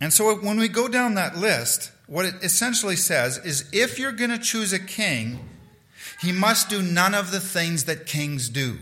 And 0.00 0.12
so 0.12 0.34
when 0.36 0.58
we 0.58 0.68
go 0.68 0.88
down 0.88 1.14
that 1.14 1.36
list, 1.36 1.90
what 2.06 2.24
it 2.24 2.34
essentially 2.42 2.96
says 2.96 3.38
is 3.38 3.68
if 3.72 3.98
you're 3.98 4.12
going 4.12 4.30
to 4.30 4.38
choose 4.38 4.72
a 4.72 4.78
king, 4.78 5.40
he 6.20 6.32
must 6.32 6.68
do 6.68 6.82
none 6.82 7.14
of 7.14 7.30
the 7.30 7.40
things 7.40 7.84
that 7.84 8.06
kings 8.06 8.48
do. 8.48 8.78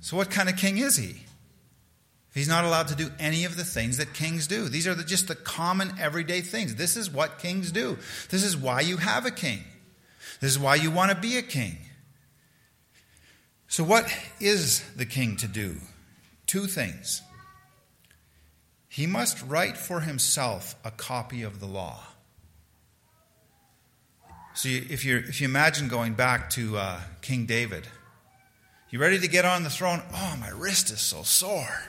So, 0.00 0.16
what 0.16 0.30
kind 0.30 0.48
of 0.48 0.56
king 0.56 0.78
is 0.78 0.96
he? 0.96 1.22
He's 2.32 2.48
not 2.48 2.64
allowed 2.64 2.88
to 2.88 2.94
do 2.94 3.10
any 3.18 3.44
of 3.44 3.56
the 3.56 3.64
things 3.64 3.96
that 3.96 4.12
kings 4.12 4.46
do. 4.46 4.68
These 4.68 4.86
are 4.86 4.94
the, 4.94 5.02
just 5.02 5.26
the 5.26 5.34
common 5.34 5.94
everyday 5.98 6.42
things. 6.42 6.74
This 6.74 6.96
is 6.96 7.10
what 7.10 7.38
kings 7.38 7.72
do. 7.72 7.98
This 8.30 8.44
is 8.44 8.56
why 8.56 8.82
you 8.82 8.98
have 8.98 9.26
a 9.26 9.30
king. 9.30 9.64
This 10.40 10.52
is 10.52 10.58
why 10.58 10.74
you 10.74 10.90
want 10.90 11.10
to 11.10 11.16
be 11.16 11.38
a 11.38 11.42
king. 11.42 11.78
So, 13.68 13.82
what 13.84 14.06
is 14.38 14.84
the 14.96 15.06
king 15.06 15.36
to 15.38 15.48
do? 15.48 15.76
Two 16.46 16.66
things. 16.66 17.22
He 18.96 19.06
must 19.06 19.42
write 19.42 19.76
for 19.76 20.00
himself 20.00 20.74
a 20.82 20.90
copy 20.90 21.42
of 21.42 21.60
the 21.60 21.66
law. 21.66 22.00
So, 24.54 24.70
if, 24.70 25.04
you 25.04 25.18
if 25.18 25.38
you 25.38 25.46
imagine 25.46 25.88
going 25.88 26.14
back 26.14 26.48
to 26.52 26.78
uh, 26.78 27.00
King 27.20 27.44
David, 27.44 27.86
you 28.88 28.98
ready 28.98 29.18
to 29.18 29.28
get 29.28 29.44
on 29.44 29.64
the 29.64 29.68
throne? 29.68 30.00
Oh, 30.14 30.38
my 30.40 30.48
wrist 30.48 30.90
is 30.90 31.02
so 31.02 31.24
sore. 31.24 31.82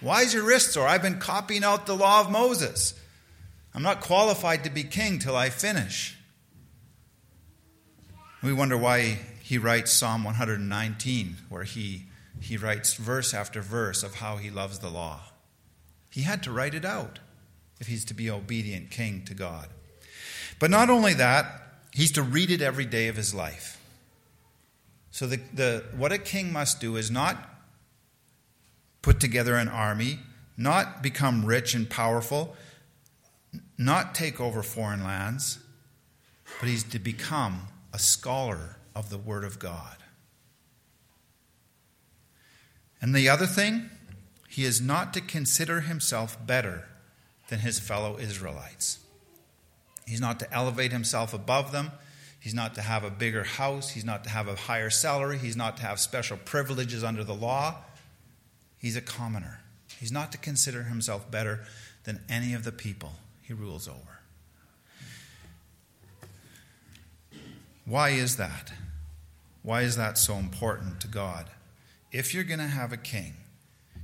Why 0.00 0.22
is 0.22 0.34
your 0.34 0.42
wrist 0.42 0.72
sore? 0.72 0.88
I've 0.88 1.00
been 1.00 1.20
copying 1.20 1.62
out 1.62 1.86
the 1.86 1.94
law 1.94 2.22
of 2.22 2.28
Moses. 2.28 2.92
I'm 3.72 3.84
not 3.84 4.00
qualified 4.00 4.64
to 4.64 4.70
be 4.70 4.82
king 4.82 5.20
till 5.20 5.36
I 5.36 5.50
finish. 5.50 6.18
We 8.42 8.52
wonder 8.52 8.76
why 8.76 9.20
he 9.42 9.58
writes 9.58 9.92
Psalm 9.92 10.24
119, 10.24 11.36
where 11.50 11.62
he, 11.62 12.06
he 12.40 12.56
writes 12.56 12.94
verse 12.94 13.32
after 13.32 13.62
verse 13.62 14.02
of 14.02 14.16
how 14.16 14.38
he 14.38 14.50
loves 14.50 14.80
the 14.80 14.90
law. 14.90 15.20
He 16.10 16.22
had 16.22 16.42
to 16.44 16.52
write 16.52 16.74
it 16.74 16.84
out 16.84 17.18
if 17.80 17.86
he's 17.86 18.04
to 18.06 18.14
be 18.14 18.30
obedient 18.30 18.90
king 18.90 19.24
to 19.26 19.34
God. 19.34 19.68
But 20.58 20.70
not 20.70 20.90
only 20.90 21.14
that, 21.14 21.62
he's 21.92 22.12
to 22.12 22.22
read 22.22 22.50
it 22.50 22.60
every 22.60 22.86
day 22.86 23.08
of 23.08 23.16
his 23.16 23.34
life. 23.34 23.80
So, 25.10 25.26
the, 25.26 25.40
the, 25.52 25.84
what 25.96 26.12
a 26.12 26.18
king 26.18 26.52
must 26.52 26.80
do 26.80 26.96
is 26.96 27.10
not 27.10 27.36
put 29.02 29.20
together 29.20 29.56
an 29.56 29.68
army, 29.68 30.20
not 30.56 31.02
become 31.02 31.44
rich 31.44 31.74
and 31.74 31.88
powerful, 31.88 32.56
not 33.76 34.14
take 34.14 34.40
over 34.40 34.62
foreign 34.62 35.04
lands, 35.04 35.58
but 36.60 36.68
he's 36.68 36.84
to 36.84 36.98
become 36.98 37.68
a 37.92 37.98
scholar 37.98 38.76
of 38.94 39.10
the 39.10 39.18
Word 39.18 39.44
of 39.44 39.58
God. 39.58 39.96
And 43.00 43.14
the 43.14 43.28
other 43.28 43.46
thing, 43.46 43.90
he 44.58 44.64
is 44.64 44.80
not 44.80 45.14
to 45.14 45.20
consider 45.20 45.82
himself 45.82 46.36
better 46.44 46.88
than 47.46 47.60
his 47.60 47.78
fellow 47.78 48.18
Israelites. 48.18 48.98
He's 50.04 50.20
not 50.20 50.40
to 50.40 50.52
elevate 50.52 50.90
himself 50.90 51.32
above 51.32 51.70
them. 51.70 51.92
He's 52.40 52.54
not 52.54 52.74
to 52.74 52.82
have 52.82 53.04
a 53.04 53.10
bigger 53.10 53.44
house. 53.44 53.90
He's 53.90 54.04
not 54.04 54.24
to 54.24 54.30
have 54.30 54.48
a 54.48 54.56
higher 54.56 54.90
salary. 54.90 55.38
He's 55.38 55.54
not 55.54 55.76
to 55.76 55.84
have 55.84 56.00
special 56.00 56.36
privileges 56.36 57.04
under 57.04 57.22
the 57.22 57.36
law. 57.36 57.76
He's 58.78 58.96
a 58.96 59.00
commoner. 59.00 59.60
He's 60.00 60.10
not 60.10 60.32
to 60.32 60.38
consider 60.38 60.82
himself 60.82 61.30
better 61.30 61.60
than 62.02 62.18
any 62.28 62.52
of 62.52 62.64
the 62.64 62.72
people 62.72 63.12
he 63.40 63.52
rules 63.52 63.86
over. 63.86 64.22
Why 67.84 68.08
is 68.08 68.38
that? 68.38 68.72
Why 69.62 69.82
is 69.82 69.94
that 69.94 70.18
so 70.18 70.34
important 70.34 71.00
to 71.02 71.06
God? 71.06 71.48
If 72.10 72.34
you're 72.34 72.42
going 72.42 72.58
to 72.58 72.66
have 72.66 72.92
a 72.92 72.96
king, 72.96 73.34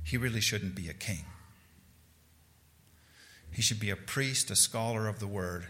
he 0.05 0.17
really 0.17 0.39
shouldn't 0.39 0.75
be 0.75 0.87
a 0.87 0.93
king. 0.93 1.25
He 3.51 3.61
should 3.61 3.79
be 3.79 3.89
a 3.89 3.95
priest, 3.95 4.51
a 4.51 4.55
scholar 4.55 5.07
of 5.07 5.19
the 5.19 5.27
word, 5.27 5.65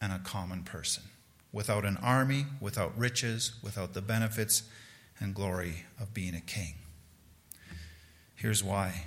and 0.00 0.12
a 0.12 0.18
common 0.18 0.62
person 0.62 1.04
without 1.52 1.84
an 1.84 1.96
army, 1.98 2.46
without 2.60 2.96
riches, 2.98 3.52
without 3.62 3.94
the 3.94 4.02
benefits 4.02 4.64
and 5.18 5.34
glory 5.34 5.84
of 5.98 6.12
being 6.12 6.34
a 6.34 6.40
king. 6.40 6.74
Here's 8.34 8.62
why 8.62 9.06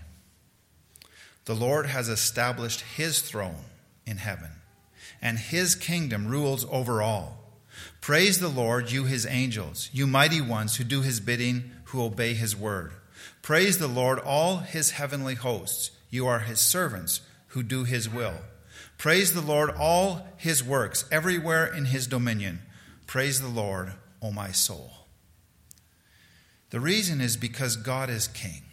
the 1.46 1.56
Lord 1.56 1.86
has 1.86 2.10
established 2.10 2.82
his 2.82 3.22
throne 3.22 3.66
in 4.08 4.18
heaven, 4.18 4.50
and 5.22 5.38
his 5.38 5.76
kingdom 5.76 6.28
rules 6.28 6.66
over 6.72 7.04
all. 7.04 7.38
Praise 8.02 8.40
the 8.40 8.48
Lord, 8.48 8.92
you 8.92 9.04
his 9.04 9.28
angels, 9.28 9.90
you 9.94 10.08
mighty 10.08 10.42
ones 10.42 10.78
who 10.78 10.84
do 10.84 11.02
his 11.02 11.20
bidding, 11.20 11.72
who 11.86 12.04
obey 12.04 12.34
his 12.34 12.56
word. 12.56 12.94
Praise 13.46 13.78
the 13.78 13.88
Lord, 13.88 14.18
all 14.18 14.58
his 14.58 14.90
heavenly 14.90 15.36
hosts. 15.36 15.92
You 16.10 16.26
are 16.26 16.40
his 16.40 16.60
servants 16.60 17.22
who 17.50 17.62
do 17.62 17.84
his 17.84 18.10
will. 18.10 18.34
Praise 18.98 19.36
the 19.36 19.42
Lord, 19.42 19.70
all 19.70 20.26
his 20.36 20.64
works, 20.64 21.06
everywhere 21.12 21.72
in 21.72 21.86
his 21.86 22.08
dominion. 22.08 22.64
Praise 23.06 23.40
the 23.40 23.48
Lord, 23.48 23.94
O 24.20 24.32
my 24.32 24.50
soul. 24.50 24.90
The 26.72 26.80
reason 26.80 27.22
is 27.22 27.38
because 27.38 27.76
God 27.76 28.10
is 28.10 28.28
king. 28.28 28.64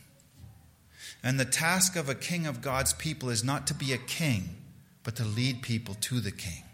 And 1.23 1.39
the 1.39 1.45
task 1.45 1.95
of 1.95 2.09
a 2.09 2.15
king 2.15 2.47
of 2.47 2.63
God's 2.63 2.95
people 2.95 3.29
is 3.29 3.45
not 3.45 3.67
to 3.67 3.75
be 3.75 3.93
a 3.93 3.99
king, 3.99 4.57
but 5.03 5.17
to 5.17 5.25
lead 5.25 5.61
people 5.61 5.97
to 6.01 6.19
the 6.19 6.33
king, 6.33 6.65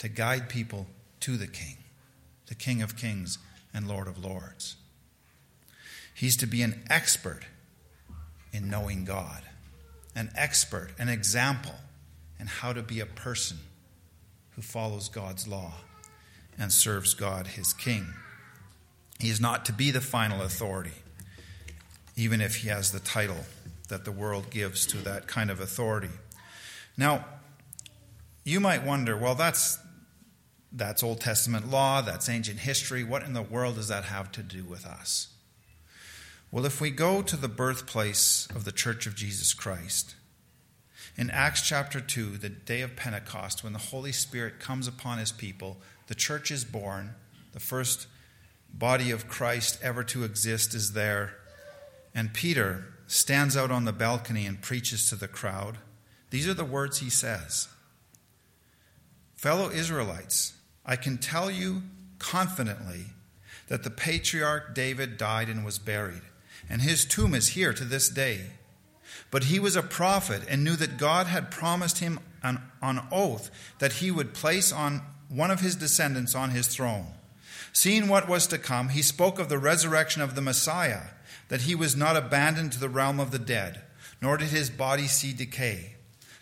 to 0.00 0.10
guide 0.10 0.50
people 0.50 0.86
to 1.20 1.38
the 1.38 1.46
king, 1.46 1.78
the 2.48 2.54
king 2.54 2.82
of 2.82 2.98
kings 2.98 3.38
and 3.72 3.88
lord 3.88 4.06
of 4.06 4.22
lords. 4.22 4.76
He's 6.14 6.36
to 6.38 6.46
be 6.46 6.62
an 6.62 6.82
expert 6.90 7.42
in 8.52 8.68
knowing 8.68 9.04
God, 9.04 9.42
an 10.14 10.30
expert, 10.36 10.90
an 10.98 11.08
example 11.08 11.74
and 12.38 12.48
how 12.48 12.72
to 12.72 12.82
be 12.82 13.00
a 13.00 13.06
person 13.06 13.58
who 14.50 14.62
follows 14.62 15.08
God's 15.08 15.48
law 15.48 15.74
and 16.58 16.72
serves 16.72 17.14
God, 17.14 17.46
his 17.46 17.72
king. 17.72 18.06
He 19.18 19.30
is 19.30 19.40
not 19.40 19.64
to 19.66 19.72
be 19.72 19.90
the 19.90 20.00
final 20.00 20.42
authority, 20.42 20.92
even 22.16 22.40
if 22.40 22.56
he 22.56 22.68
has 22.68 22.92
the 22.92 23.00
title 23.00 23.44
that 23.88 24.04
the 24.04 24.12
world 24.12 24.50
gives 24.50 24.86
to 24.86 24.98
that 24.98 25.26
kind 25.26 25.50
of 25.50 25.60
authority. 25.60 26.10
Now, 26.96 27.24
you 28.44 28.60
might 28.60 28.84
wonder, 28.84 29.16
well, 29.16 29.34
that's 29.34 29.78
that's 30.72 31.02
Old 31.02 31.20
Testament 31.20 31.70
law, 31.70 32.00
that's 32.00 32.28
ancient 32.28 32.60
history. 32.60 33.04
What 33.04 33.22
in 33.22 33.34
the 33.34 33.42
world 33.42 33.74
does 33.74 33.88
that 33.88 34.04
have 34.04 34.32
to 34.32 34.42
do 34.42 34.64
with 34.64 34.86
us? 34.86 35.31
Well, 36.52 36.66
if 36.66 36.82
we 36.82 36.90
go 36.90 37.22
to 37.22 37.36
the 37.36 37.48
birthplace 37.48 38.46
of 38.54 38.64
the 38.66 38.72
Church 38.72 39.06
of 39.06 39.14
Jesus 39.16 39.54
Christ, 39.54 40.16
in 41.16 41.30
Acts 41.30 41.66
chapter 41.66 41.98
2, 41.98 42.36
the 42.36 42.50
day 42.50 42.82
of 42.82 42.94
Pentecost, 42.94 43.64
when 43.64 43.72
the 43.72 43.78
Holy 43.78 44.12
Spirit 44.12 44.60
comes 44.60 44.86
upon 44.86 45.16
his 45.16 45.32
people, 45.32 45.78
the 46.08 46.14
church 46.14 46.50
is 46.50 46.62
born, 46.62 47.14
the 47.52 47.60
first 47.60 48.06
body 48.70 49.10
of 49.10 49.28
Christ 49.28 49.78
ever 49.82 50.04
to 50.04 50.24
exist 50.24 50.74
is 50.74 50.92
there. 50.92 51.38
And 52.14 52.34
Peter 52.34 52.84
stands 53.06 53.56
out 53.56 53.70
on 53.70 53.86
the 53.86 53.92
balcony 53.92 54.44
and 54.44 54.60
preaches 54.60 55.08
to 55.08 55.16
the 55.16 55.28
crowd. 55.28 55.78
These 56.28 56.46
are 56.48 56.54
the 56.54 56.66
words 56.66 56.98
he 56.98 57.08
says 57.08 57.68
Fellow 59.36 59.70
Israelites, 59.70 60.52
I 60.84 60.96
can 60.96 61.16
tell 61.16 61.50
you 61.50 61.82
confidently 62.18 63.06
that 63.68 63.84
the 63.84 63.90
patriarch 63.90 64.74
David 64.74 65.16
died 65.16 65.48
and 65.48 65.64
was 65.64 65.78
buried, 65.78 66.20
and 66.68 66.82
his 66.82 67.04
tomb 67.04 67.34
is 67.34 67.48
here 67.48 67.72
to 67.72 67.84
this 67.84 68.08
day. 68.08 68.46
But 69.30 69.44
he 69.44 69.58
was 69.58 69.76
a 69.76 69.82
prophet 69.82 70.42
and 70.48 70.62
knew 70.62 70.76
that 70.76 70.98
God 70.98 71.26
had 71.26 71.50
promised 71.50 71.98
him 71.98 72.20
on, 72.42 73.08
oath 73.10 73.50
that 73.78 73.94
he 73.94 74.10
would 74.10 74.34
place 74.34 74.72
on 74.72 75.00
one 75.28 75.50
of 75.50 75.60
his 75.60 75.76
descendants 75.76 76.34
on 76.34 76.50
his 76.50 76.66
throne. 76.66 77.06
Seeing 77.72 78.08
what 78.08 78.28
was 78.28 78.46
to 78.48 78.58
come, 78.58 78.90
he 78.90 79.02
spoke 79.02 79.38
of 79.38 79.48
the 79.48 79.58
resurrection 79.58 80.20
of 80.20 80.34
the 80.34 80.42
Messiah, 80.42 81.04
that 81.48 81.62
he 81.62 81.74
was 81.74 81.96
not 81.96 82.16
abandoned 82.16 82.72
to 82.72 82.80
the 82.80 82.88
realm 82.88 83.18
of 83.18 83.30
the 83.30 83.38
dead, 83.38 83.80
nor 84.20 84.36
did 84.36 84.48
his 84.48 84.68
body 84.68 85.06
see 85.06 85.32
decay. 85.32 85.94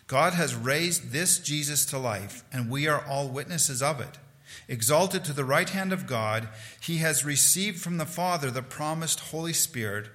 God 0.07 0.33
has 0.33 0.53
raised 0.53 1.11
this 1.11 1.39
Jesus 1.39 1.85
to 1.85 1.97
life, 1.97 2.43
and 2.51 2.69
we 2.69 2.87
are 2.87 3.05
all 3.05 3.29
witnesses 3.29 3.81
of 3.81 4.01
it. 4.01 4.17
Exalted 4.67 5.25
to 5.25 5.33
the 5.33 5.45
right 5.45 5.69
hand 5.69 5.91
of 5.91 6.07
God, 6.07 6.49
he 6.79 6.97
has 6.97 7.25
received 7.25 7.79
from 7.79 7.97
the 7.97 8.05
Father 8.05 8.51
the 8.51 8.61
promised 8.61 9.19
Holy 9.19 9.53
Spirit 9.53 10.07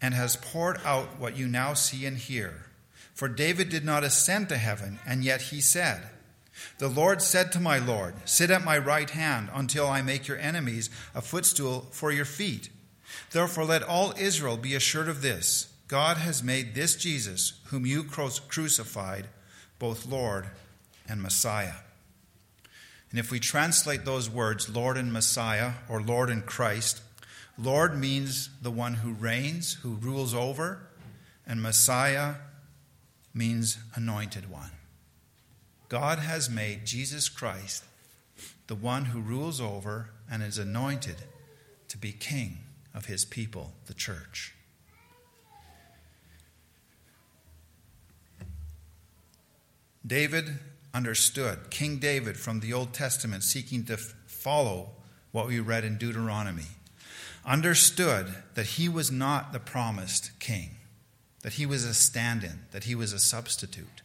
and 0.00 0.14
has 0.14 0.36
poured 0.36 0.80
out 0.84 1.18
what 1.18 1.36
you 1.36 1.46
now 1.46 1.74
see 1.74 2.06
and 2.06 2.16
hear. 2.16 2.66
For 3.14 3.28
David 3.28 3.68
did 3.68 3.84
not 3.84 4.04
ascend 4.04 4.48
to 4.48 4.56
heaven, 4.56 5.00
and 5.04 5.24
yet 5.24 5.42
he 5.42 5.60
said, 5.60 6.02
The 6.78 6.88
Lord 6.88 7.20
said 7.20 7.50
to 7.52 7.60
my 7.60 7.78
Lord, 7.78 8.14
Sit 8.24 8.50
at 8.50 8.64
my 8.64 8.78
right 8.78 9.10
hand 9.10 9.50
until 9.52 9.88
I 9.88 10.02
make 10.02 10.28
your 10.28 10.38
enemies 10.38 10.88
a 11.14 11.20
footstool 11.20 11.88
for 11.90 12.12
your 12.12 12.24
feet. 12.24 12.70
Therefore, 13.32 13.64
let 13.64 13.82
all 13.82 14.14
Israel 14.16 14.56
be 14.56 14.74
assured 14.74 15.08
of 15.08 15.22
this 15.22 15.72
God 15.88 16.18
has 16.18 16.42
made 16.42 16.74
this 16.74 16.94
Jesus, 16.94 17.54
whom 17.66 17.86
you 17.86 18.04
crucified, 18.04 19.26
both 19.78 20.06
Lord 20.06 20.46
and 21.08 21.22
Messiah. 21.22 21.87
And 23.10 23.18
if 23.18 23.30
we 23.30 23.40
translate 23.40 24.04
those 24.04 24.28
words, 24.28 24.68
Lord 24.68 24.96
and 24.96 25.12
Messiah, 25.12 25.72
or 25.88 26.02
Lord 26.02 26.28
and 26.28 26.44
Christ, 26.44 27.00
Lord 27.56 27.98
means 27.98 28.50
the 28.60 28.70
one 28.70 28.94
who 28.94 29.12
reigns, 29.12 29.74
who 29.82 29.94
rules 29.94 30.34
over, 30.34 30.86
and 31.46 31.62
Messiah 31.62 32.34
means 33.32 33.78
anointed 33.94 34.50
one. 34.50 34.70
God 35.88 36.18
has 36.18 36.50
made 36.50 36.84
Jesus 36.84 37.28
Christ 37.28 37.84
the 38.66 38.74
one 38.74 39.06
who 39.06 39.20
rules 39.20 39.60
over 39.60 40.10
and 40.30 40.42
is 40.42 40.58
anointed 40.58 41.16
to 41.88 41.96
be 41.96 42.12
king 42.12 42.58
of 42.94 43.06
his 43.06 43.24
people, 43.24 43.72
the 43.86 43.94
church. 43.94 44.54
David 50.06 50.58
understood, 50.98 51.70
King 51.70 51.98
David 51.98 52.36
from 52.36 52.60
the 52.60 52.72
Old 52.72 52.92
Testament, 52.92 53.44
seeking 53.44 53.84
to 53.84 53.96
follow 53.96 54.90
what 55.32 55.46
we 55.46 55.60
read 55.60 55.84
in 55.84 55.96
Deuteronomy, 55.96 56.66
understood 57.46 58.34
that 58.54 58.66
he 58.66 58.88
was 58.88 59.10
not 59.10 59.52
the 59.52 59.60
promised 59.60 60.38
king 60.38 60.70
that 61.42 61.54
he 61.54 61.66
was 61.66 61.84
a 61.84 61.94
stand 61.94 62.44
in, 62.44 62.60
that 62.72 62.84
he 62.84 62.94
was 62.94 63.12
a 63.12 63.18
substitute. 63.18 64.02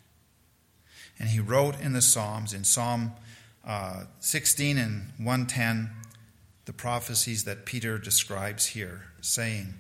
And 1.20 1.30
he 1.30 1.40
wrote 1.40 1.80
in 1.80 1.94
the 1.94 2.02
Psalms, 2.02 2.54
in 2.54 2.64
Psalm 2.64 3.14
uh, 3.66 4.06
16 4.20 4.78
and 4.78 5.12
110, 5.18 5.90
the 6.66 6.74
prophecies 6.74 7.44
that 7.44 7.66
Peter 7.66 7.98
describes 7.98 8.68
here, 8.68 9.08
saying 9.22 9.74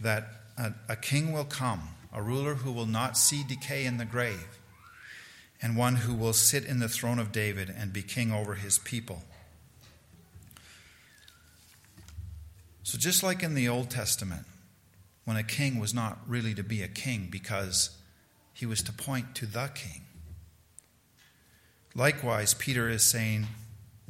that 0.00 0.26
a, 0.58 0.72
a 0.88 0.96
king 0.96 1.32
will 1.32 1.44
come, 1.44 1.90
a 2.12 2.22
ruler 2.22 2.54
who 2.54 2.72
will 2.72 2.86
not 2.86 3.16
see 3.16 3.44
decay 3.46 3.84
in 3.84 3.98
the 3.98 4.04
grave, 4.04 4.55
and 5.62 5.76
one 5.76 5.96
who 5.96 6.14
will 6.14 6.32
sit 6.32 6.64
in 6.64 6.80
the 6.80 6.88
throne 6.88 7.18
of 7.18 7.32
David 7.32 7.72
and 7.74 7.92
be 7.92 8.02
king 8.02 8.32
over 8.32 8.54
his 8.54 8.78
people. 8.78 9.22
So, 12.82 12.98
just 12.98 13.22
like 13.22 13.42
in 13.42 13.54
the 13.54 13.68
Old 13.68 13.90
Testament, 13.90 14.46
when 15.24 15.36
a 15.36 15.42
king 15.42 15.80
was 15.80 15.92
not 15.92 16.18
really 16.26 16.54
to 16.54 16.62
be 16.62 16.82
a 16.82 16.88
king 16.88 17.28
because 17.30 17.90
he 18.54 18.64
was 18.64 18.80
to 18.82 18.92
point 18.92 19.34
to 19.34 19.44
the 19.44 19.68
king. 19.74 20.02
Likewise, 21.94 22.54
Peter 22.54 22.88
is 22.88 23.02
saying, 23.02 23.46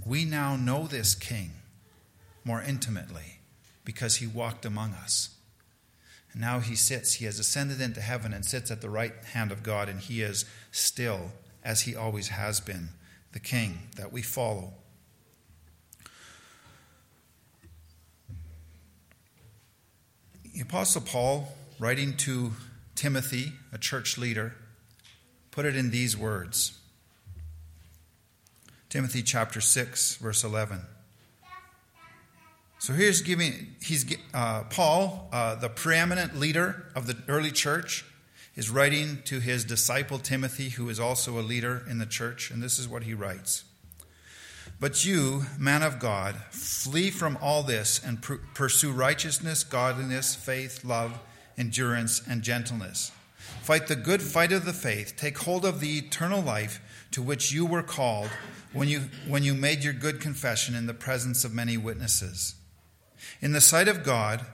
We 0.05 0.25
now 0.25 0.57
know 0.57 0.87
this 0.87 1.15
king 1.15 1.53
more 2.45 2.61
intimately 2.61 3.39
because 3.85 4.17
he 4.17 4.27
walked 4.27 4.67
among 4.67 4.93
us. 4.93 5.31
And 6.33 6.41
now 6.41 6.61
he 6.61 6.77
sits, 6.77 7.15
he 7.15 7.25
has 7.25 7.39
ascended 7.39 7.81
into 7.81 8.01
heaven 8.01 8.35
and 8.35 8.45
sits 8.45 8.71
at 8.71 8.83
the 8.83 8.91
right 8.91 9.15
hand 9.33 9.51
of 9.51 9.63
God, 9.63 9.89
and 9.89 10.01
he 10.01 10.21
is 10.21 10.45
still, 10.71 11.33
as 11.67 11.83
he 11.83 11.97
always 11.97 12.29
has 12.29 12.61
been, 12.61 12.91
the 13.33 13.41
king 13.41 13.81
that 13.97 14.13
we 14.13 14.23
follow. 14.23 14.73
The 20.55 20.61
Apostle 20.61 21.03
Paul, 21.03 21.53
writing 21.81 22.17
to 22.19 22.53
Timothy, 22.95 23.53
a 23.73 23.79
church 23.79 24.17
leader, 24.17 24.55
put 25.51 25.67
it 25.67 25.77
in 25.77 25.91
these 25.91 26.17
words 26.17 26.79
Timothy 28.89 29.23
chapter 29.23 29.61
6, 29.61 30.17
verse 30.17 30.45
11. 30.45 30.81
So 32.79 32.93
here's 32.93 33.21
giving, 33.23 33.75
he's, 33.83 34.07
uh, 34.33 34.63
Paul, 34.71 35.29
uh, 35.33 35.57
the 35.57 35.69
preeminent 35.69 36.39
leader 36.39 36.87
of 36.95 37.09
the 37.09 37.17
early 37.27 37.51
church, 37.51 38.05
is 38.57 38.71
writing 38.71 39.21
to 39.27 39.39
his 39.39 39.65
disciple 39.65 40.19
Timothy, 40.19 40.71
who 40.71 40.89
is 40.89 40.99
also 40.99 41.39
a 41.39 41.43
leader 41.43 41.85
in 41.89 41.99
the 41.99 42.07
church, 42.07 42.51
and 42.51 42.63
this 42.63 42.79
is 42.79 42.89
what 42.89 43.03
he 43.03 43.15
writes. 43.15 43.65
But 44.81 45.05
you, 45.05 45.45
man 45.59 45.83
of 45.83 45.99
God, 45.99 46.37
flee 46.51 47.11
from 47.11 47.39
all 47.41 47.63
this 47.63 48.03
and 48.05 48.21
pr- 48.21 48.35
pursue 48.55 48.93
righteousness, 48.93 49.63
godliness, 49.63 50.35
faith, 50.35 50.85
love, 50.85 51.19
endurance, 51.57 52.23
and 52.29 52.43
gentleness. 52.43 53.13
Fight 53.63 53.87
the 53.87 53.97
good 53.97 54.23
fight 54.23 54.53
of 54.53 54.65
the 54.65 54.73
faith. 54.73 55.15
Take 55.17 55.39
hold 55.39 55.65
of 55.65 55.81
the 55.81 55.99
eternal 55.99 56.43
life 56.43 56.81
to 57.13 57.23
which 57.23 57.53
you 57.53 57.65
were 57.65 57.83
called 57.83 58.29
when 58.73 58.89
you, 58.89 59.09
when 59.27 59.43
you 59.43 59.55
made 59.55 59.83
your 59.83 59.93
good 59.93 60.21
confession 60.21 60.75
in 60.75 60.87
the 60.87 60.95
presence 60.95 61.45
of 61.45 61.55
many 61.55 61.77
witnesses. 61.77 62.55
In 63.41 63.53
the 63.53 63.61
sight 63.61 63.89
of 63.89 64.05
God, 64.05 64.45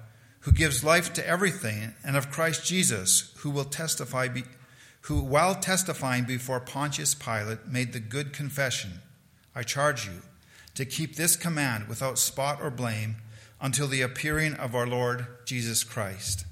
who 0.42 0.52
gives 0.52 0.84
life 0.84 1.12
to 1.12 1.26
everything, 1.26 1.94
and 2.04 2.16
of 2.16 2.30
Christ 2.30 2.64
Jesus, 2.64 3.32
who 3.38 3.50
will 3.50 3.64
testify, 3.64 4.28
be, 4.28 4.44
who, 5.02 5.20
while 5.20 5.54
testifying 5.54 6.24
before 6.24 6.60
Pontius 6.60 7.14
Pilate, 7.14 7.66
made 7.66 7.92
the 7.92 8.00
good 8.00 8.32
confession 8.32 9.00
I 9.54 9.62
charge 9.62 10.06
you 10.06 10.22
to 10.74 10.84
keep 10.84 11.14
this 11.14 11.36
command 11.36 11.88
without 11.88 12.18
spot 12.18 12.58
or 12.60 12.70
blame 12.70 13.16
until 13.60 13.86
the 13.86 14.02
appearing 14.02 14.54
of 14.54 14.74
our 14.74 14.86
Lord 14.86 15.26
Jesus 15.44 15.84
Christ, 15.84 16.44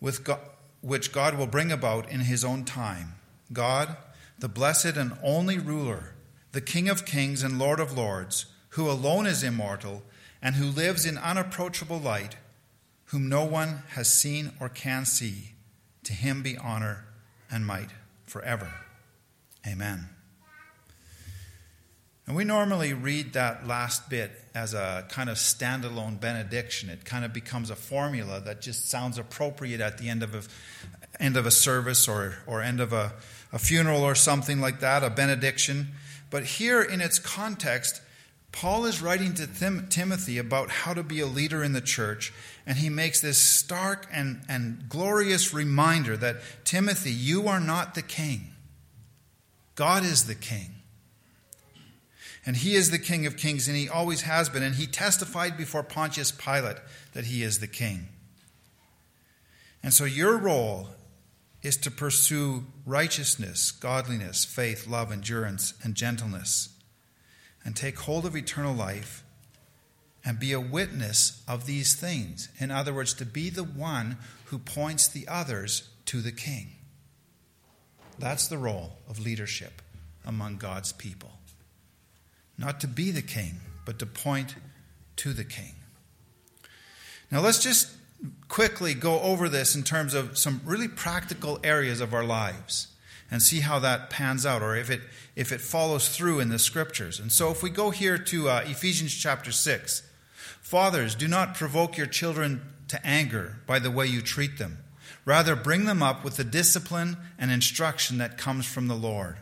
with 0.00 0.24
God, 0.24 0.40
which 0.80 1.12
God 1.12 1.36
will 1.36 1.46
bring 1.46 1.70
about 1.70 2.10
in 2.10 2.20
his 2.20 2.44
own 2.44 2.64
time. 2.64 3.14
God, 3.52 3.96
the 4.38 4.48
blessed 4.48 4.96
and 4.96 5.16
only 5.22 5.58
ruler, 5.58 6.14
the 6.52 6.60
King 6.60 6.88
of 6.88 7.04
kings 7.04 7.44
and 7.44 7.58
Lord 7.58 7.78
of 7.78 7.96
lords, 7.96 8.46
who 8.70 8.90
alone 8.90 9.26
is 9.26 9.44
immortal 9.44 10.02
and 10.42 10.56
who 10.56 10.66
lives 10.66 11.04
in 11.04 11.18
unapproachable 11.18 11.98
light, 11.98 12.36
whom 13.06 13.28
no 13.28 13.44
one 13.44 13.82
has 13.90 14.12
seen 14.12 14.52
or 14.60 14.68
can 14.68 15.04
see, 15.04 15.52
to 16.04 16.12
him 16.12 16.42
be 16.42 16.56
honor 16.56 17.04
and 17.50 17.66
might 17.66 17.90
forever. 18.26 18.72
Amen. 19.66 20.08
And 22.26 22.36
we 22.36 22.44
normally 22.44 22.92
read 22.92 23.32
that 23.32 23.66
last 23.66 24.08
bit 24.08 24.30
as 24.54 24.72
a 24.72 25.04
kind 25.08 25.28
of 25.28 25.36
standalone 25.36 26.20
benediction. 26.20 26.88
It 26.88 27.04
kind 27.04 27.24
of 27.24 27.32
becomes 27.32 27.70
a 27.70 27.74
formula 27.74 28.40
that 28.42 28.60
just 28.60 28.88
sounds 28.88 29.18
appropriate 29.18 29.80
at 29.80 29.98
the 29.98 30.08
end 30.08 30.22
of 30.22 30.36
a, 30.36 31.22
end 31.22 31.36
of 31.36 31.44
a 31.44 31.50
service 31.50 32.06
or, 32.06 32.36
or 32.46 32.62
end 32.62 32.80
of 32.80 32.92
a, 32.92 33.14
a 33.52 33.58
funeral 33.58 34.02
or 34.02 34.14
something 34.14 34.60
like 34.60 34.78
that, 34.78 35.02
a 35.02 35.10
benediction. 35.10 35.88
But 36.30 36.44
here 36.44 36.80
in 36.80 37.00
its 37.00 37.18
context, 37.18 38.00
Paul 38.52 38.84
is 38.84 39.00
writing 39.00 39.34
to 39.34 39.46
Tim, 39.46 39.86
Timothy 39.88 40.38
about 40.38 40.70
how 40.70 40.94
to 40.94 41.02
be 41.02 41.20
a 41.20 41.26
leader 41.26 41.62
in 41.62 41.72
the 41.72 41.80
church, 41.80 42.32
and 42.66 42.78
he 42.78 42.88
makes 42.88 43.20
this 43.20 43.38
stark 43.38 44.06
and, 44.12 44.42
and 44.48 44.88
glorious 44.88 45.54
reminder 45.54 46.16
that 46.16 46.36
Timothy, 46.64 47.12
you 47.12 47.46
are 47.48 47.60
not 47.60 47.94
the 47.94 48.02
king, 48.02 48.52
God 49.76 50.04
is 50.04 50.26
the 50.26 50.34
king. 50.34 50.74
And 52.46 52.56
he 52.56 52.74
is 52.74 52.90
the 52.90 52.98
King 52.98 53.26
of 53.26 53.36
kings, 53.36 53.68
and 53.68 53.76
he 53.76 53.88
always 53.88 54.22
has 54.22 54.48
been. 54.48 54.62
And 54.62 54.74
he 54.74 54.86
testified 54.86 55.58
before 55.58 55.82
Pontius 55.82 56.32
Pilate 56.32 56.78
that 57.12 57.26
he 57.26 57.42
is 57.42 57.58
the 57.58 57.66
king. 57.66 58.08
And 59.82 59.92
so 59.92 60.04
your 60.04 60.38
role 60.38 60.88
is 61.62 61.76
to 61.78 61.90
pursue 61.90 62.64
righteousness, 62.86 63.70
godliness, 63.70 64.44
faith, 64.44 64.86
love, 64.86 65.12
endurance, 65.12 65.74
and 65.82 65.94
gentleness, 65.94 66.70
and 67.64 67.76
take 67.76 67.98
hold 68.00 68.26
of 68.26 68.36
eternal 68.36 68.74
life 68.74 69.22
and 70.24 70.38
be 70.38 70.52
a 70.52 70.60
witness 70.60 71.42
of 71.48 71.66
these 71.66 71.94
things. 71.94 72.48
In 72.58 72.70
other 72.70 72.92
words, 72.92 73.14
to 73.14 73.24
be 73.24 73.50
the 73.50 73.64
one 73.64 74.18
who 74.46 74.58
points 74.58 75.08
the 75.08 75.26
others 75.28 75.88
to 76.06 76.20
the 76.20 76.32
king. 76.32 76.72
That's 78.18 78.48
the 78.48 78.58
role 78.58 78.98
of 79.08 79.18
leadership 79.18 79.80
among 80.26 80.56
God's 80.56 80.92
people. 80.92 81.30
Not 82.58 82.80
to 82.80 82.86
be 82.86 83.10
the 83.10 83.22
king, 83.22 83.60
but 83.86 83.98
to 84.00 84.06
point 84.06 84.56
to 85.16 85.32
the 85.32 85.44
king. 85.44 85.72
Now, 87.30 87.40
let's 87.40 87.62
just 87.62 87.90
quickly 88.48 88.92
go 88.92 89.20
over 89.20 89.48
this 89.48 89.74
in 89.74 89.82
terms 89.82 90.12
of 90.12 90.36
some 90.36 90.60
really 90.64 90.88
practical 90.88 91.58
areas 91.64 92.00
of 92.00 92.12
our 92.12 92.24
lives 92.24 92.88
and 93.30 93.42
see 93.42 93.60
how 93.60 93.78
that 93.78 94.10
pans 94.10 94.44
out 94.44 94.62
or 94.62 94.76
if 94.76 94.90
it, 94.90 95.00
if 95.36 95.52
it 95.52 95.60
follows 95.60 96.08
through 96.08 96.40
in 96.40 96.48
the 96.48 96.58
scriptures. 96.58 97.20
And 97.20 97.30
so, 97.30 97.50
if 97.50 97.62
we 97.62 97.70
go 97.70 97.90
here 97.90 98.18
to 98.18 98.48
uh, 98.48 98.62
Ephesians 98.66 99.14
chapter 99.14 99.52
6, 99.52 100.02
Fathers, 100.60 101.14
do 101.14 101.26
not 101.26 101.54
provoke 101.54 101.96
your 101.96 102.06
children 102.06 102.62
to 102.88 103.04
anger 103.04 103.56
by 103.66 103.78
the 103.78 103.90
way 103.90 104.06
you 104.06 104.20
treat 104.20 104.58
them. 104.58 104.78
Rather, 105.24 105.56
bring 105.56 105.84
them 105.84 106.02
up 106.02 106.24
with 106.24 106.36
the 106.36 106.44
discipline 106.44 107.16
and 107.38 107.50
instruction 107.50 108.18
that 108.18 108.38
comes 108.38 108.66
from 108.66 108.88
the 108.88 108.94
Lord. 108.94 109.36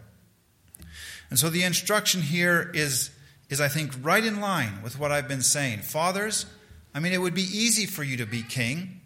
And 1.30 1.38
so 1.38 1.50
the 1.50 1.62
instruction 1.62 2.22
here 2.22 2.70
is, 2.74 3.10
is, 3.50 3.60
I 3.60 3.68
think, 3.68 3.92
right 4.02 4.24
in 4.24 4.40
line 4.40 4.80
with 4.82 4.98
what 4.98 5.12
I've 5.12 5.28
been 5.28 5.42
saying. 5.42 5.80
Fathers, 5.80 6.46
I 6.94 7.00
mean, 7.00 7.12
it 7.12 7.20
would 7.20 7.34
be 7.34 7.42
easy 7.42 7.86
for 7.86 8.02
you 8.02 8.16
to 8.16 8.26
be 8.26 8.42
king, 8.42 9.00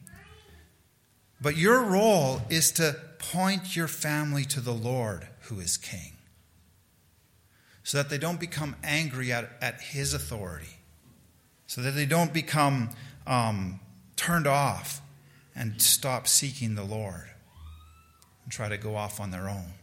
but 1.41 1.57
your 1.57 1.83
role 1.83 2.41
is 2.49 2.71
to 2.73 2.97
point 3.23 3.77
your 3.77 3.89
family 3.89 4.45
to 4.47 4.61
the 4.61 4.73
Lord 4.73 5.29
who 5.43 5.61
is 5.61 5.77
king 5.77 6.13
so 7.85 7.99
that 7.99 8.09
they 8.09 8.19
don't 8.19 8.39
become 8.39 8.77
angry 8.83 9.33
at, 9.33 9.51
at 9.61 9.81
his 9.81 10.15
authority, 10.15 10.79
so 11.67 11.81
that 11.83 11.93
they 11.93 12.07
don't 12.07 12.33
become 12.33 12.91
um, 13.27 13.81
turned 14.17 14.47
off 14.47 15.01
and 15.55 15.81
stop 15.83 16.29
seeking 16.29 16.75
the 16.75 16.85
Lord 16.85 17.29
and 18.45 18.53
try 18.53 18.69
to 18.69 18.79
go 18.79 18.97
off 18.97 19.21
on 19.21 19.31
their 19.31 19.49
own. 19.49 19.75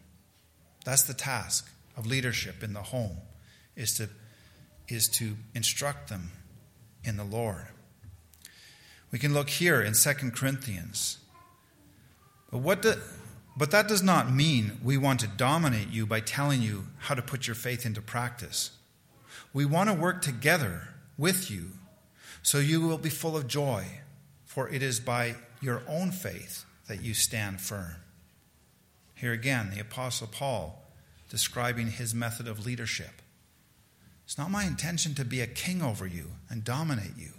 That's 0.86 1.04
the 1.04 1.14
task 1.14 1.70
of 1.98 2.06
leadership 2.06 2.64
in 2.64 2.74
the 2.74 2.82
home 2.82 3.18
is 3.76 3.96
to, 3.96 4.10
is 4.88 5.08
to 5.10 5.36
instruct 5.54 6.10
them 6.10 6.32
in 7.04 7.18
the 7.18 7.24
Lord. 7.24 7.68
We 9.12 9.20
can 9.20 9.34
look 9.34 9.50
here 9.50 9.82
in 9.82 9.94
2 9.94 10.14
Corinthians. 10.32 11.18
But, 12.52 12.60
what 12.60 12.82
do, 12.82 12.94
but 13.60 13.72
that 13.72 13.90
does 13.90 14.02
not 14.02 14.32
mean 14.32 14.80
we 14.82 14.96
want 14.96 15.20
to 15.20 15.28
dominate 15.28 15.90
you 15.90 16.06
by 16.06 16.22
telling 16.22 16.62
you 16.62 16.88
how 17.00 17.14
to 17.14 17.22
put 17.22 17.46
your 17.46 17.56
faith 17.56 17.86
into 17.86 18.02
practice. 18.02 18.72
We 19.52 19.66
want 19.66 19.90
to 19.90 19.94
work 19.94 20.22
together 20.22 20.88
with 21.18 21.52
you 21.52 21.72
so 22.42 22.60
you 22.60 22.80
will 22.80 22.98
be 22.98 23.10
full 23.10 23.36
of 23.36 23.48
joy, 23.48 23.84
for 24.46 24.70
it 24.70 24.82
is 24.82 25.02
by 25.02 25.36
your 25.62 25.82
own 25.90 26.12
faith 26.12 26.64
that 26.88 27.04
you 27.04 27.14
stand 27.14 27.60
firm. 27.60 27.98
Here 29.14 29.34
again, 29.34 29.72
the 29.76 29.82
Apostle 29.82 30.28
Paul 30.32 30.82
describing 31.30 31.88
his 31.88 32.16
method 32.16 32.48
of 32.48 32.66
leadership. 32.66 33.22
It's 34.24 34.38
not 34.38 34.50
my 34.50 34.64
intention 34.64 35.16
to 35.16 35.26
be 35.26 35.42
a 35.42 35.48
king 35.48 35.82
over 35.82 36.08
you 36.08 36.28
and 36.50 36.64
dominate 36.64 37.18
you. 37.18 37.32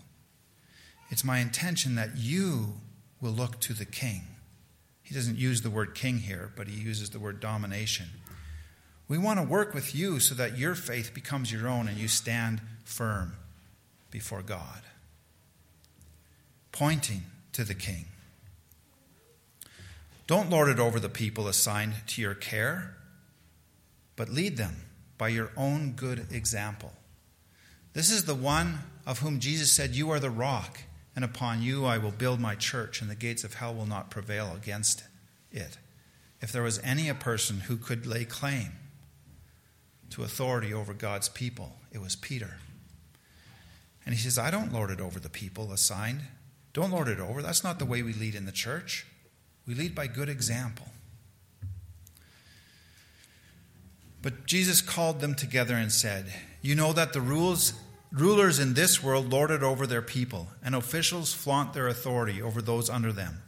It's 1.08 1.24
my 1.24 1.38
intention 1.38 1.94
that 1.94 2.18
you 2.18 2.74
will 3.22 3.32
look 3.32 3.58
to 3.60 3.72
the 3.72 3.86
king. 3.86 4.24
He 5.10 5.16
doesn't 5.16 5.38
use 5.38 5.62
the 5.62 5.70
word 5.70 5.96
king 5.96 6.18
here, 6.18 6.52
but 6.54 6.68
he 6.68 6.80
uses 6.80 7.10
the 7.10 7.18
word 7.18 7.40
domination. 7.40 8.06
We 9.08 9.18
want 9.18 9.40
to 9.40 9.44
work 9.44 9.74
with 9.74 9.92
you 9.92 10.20
so 10.20 10.36
that 10.36 10.56
your 10.56 10.76
faith 10.76 11.12
becomes 11.12 11.50
your 11.50 11.66
own 11.66 11.88
and 11.88 11.98
you 11.98 12.06
stand 12.06 12.60
firm 12.84 13.34
before 14.12 14.42
God, 14.42 14.82
pointing 16.70 17.22
to 17.54 17.64
the 17.64 17.74
king. 17.74 18.04
Don't 20.28 20.48
lord 20.48 20.68
it 20.68 20.78
over 20.78 21.00
the 21.00 21.08
people 21.08 21.48
assigned 21.48 21.94
to 22.06 22.22
your 22.22 22.34
care 22.34 22.94
but 24.20 24.28
lead 24.28 24.58
them 24.58 24.76
by 25.16 25.28
your 25.28 25.50
own 25.56 25.92
good 25.92 26.26
example. 26.30 26.92
This 27.94 28.10
is 28.10 28.26
the 28.26 28.34
one 28.34 28.80
of 29.06 29.20
whom 29.20 29.40
Jesus 29.40 29.72
said, 29.72 29.94
You 29.94 30.10
are 30.10 30.20
the 30.20 30.28
rock, 30.28 30.78
and 31.14 31.24
upon 31.24 31.62
you 31.62 31.84
I 31.84 31.98
will 31.98 32.10
build 32.10 32.40
my 32.40 32.54
church, 32.54 33.00
and 33.00 33.10
the 33.10 33.14
gates 33.14 33.44
of 33.44 33.54
hell 33.54 33.74
will 33.74 33.86
not 33.86 34.10
prevail 34.10 34.52
against 34.54 35.04
it. 35.50 35.78
If 36.40 36.52
there 36.52 36.62
was 36.62 36.80
any 36.82 37.08
a 37.08 37.14
person 37.14 37.60
who 37.60 37.76
could 37.76 38.06
lay 38.06 38.24
claim 38.24 38.72
to 40.10 40.22
authority 40.22 40.72
over 40.72 40.94
God's 40.94 41.28
people, 41.28 41.76
it 41.92 42.00
was 42.00 42.16
Peter. 42.16 42.56
And 44.06 44.14
he 44.14 44.20
says, 44.20 44.38
I 44.38 44.50
don't 44.50 44.72
lord 44.72 44.90
it 44.90 45.00
over 45.00 45.20
the 45.20 45.28
people 45.28 45.72
assigned. 45.72 46.22
Don't 46.72 46.90
lord 46.90 47.08
it 47.08 47.20
over. 47.20 47.42
That's 47.42 47.62
not 47.62 47.78
the 47.78 47.84
way 47.84 48.02
we 48.02 48.12
lead 48.12 48.34
in 48.34 48.46
the 48.46 48.52
church. 48.52 49.06
We 49.66 49.74
lead 49.74 49.94
by 49.94 50.06
good 50.06 50.28
example. 50.28 50.88
But 54.22 54.46
Jesus 54.46 54.80
called 54.80 55.20
them 55.20 55.34
together 55.34 55.74
and 55.74 55.92
said, 55.92 56.32
You 56.62 56.74
know 56.74 56.92
that 56.92 57.12
the 57.12 57.20
rules, 57.20 57.74
rulers 58.12 58.58
in 58.58 58.74
this 58.74 59.02
world 59.02 59.30
lord 59.30 59.50
it 59.50 59.62
over 59.62 59.86
their 59.86 60.02
people, 60.02 60.48
and 60.62 60.74
officials 60.74 61.32
flaunt 61.32 61.72
their 61.72 61.88
authority 61.88 62.42
over 62.42 62.60
those 62.60 62.90
under 62.90 63.12
them. 63.12 63.42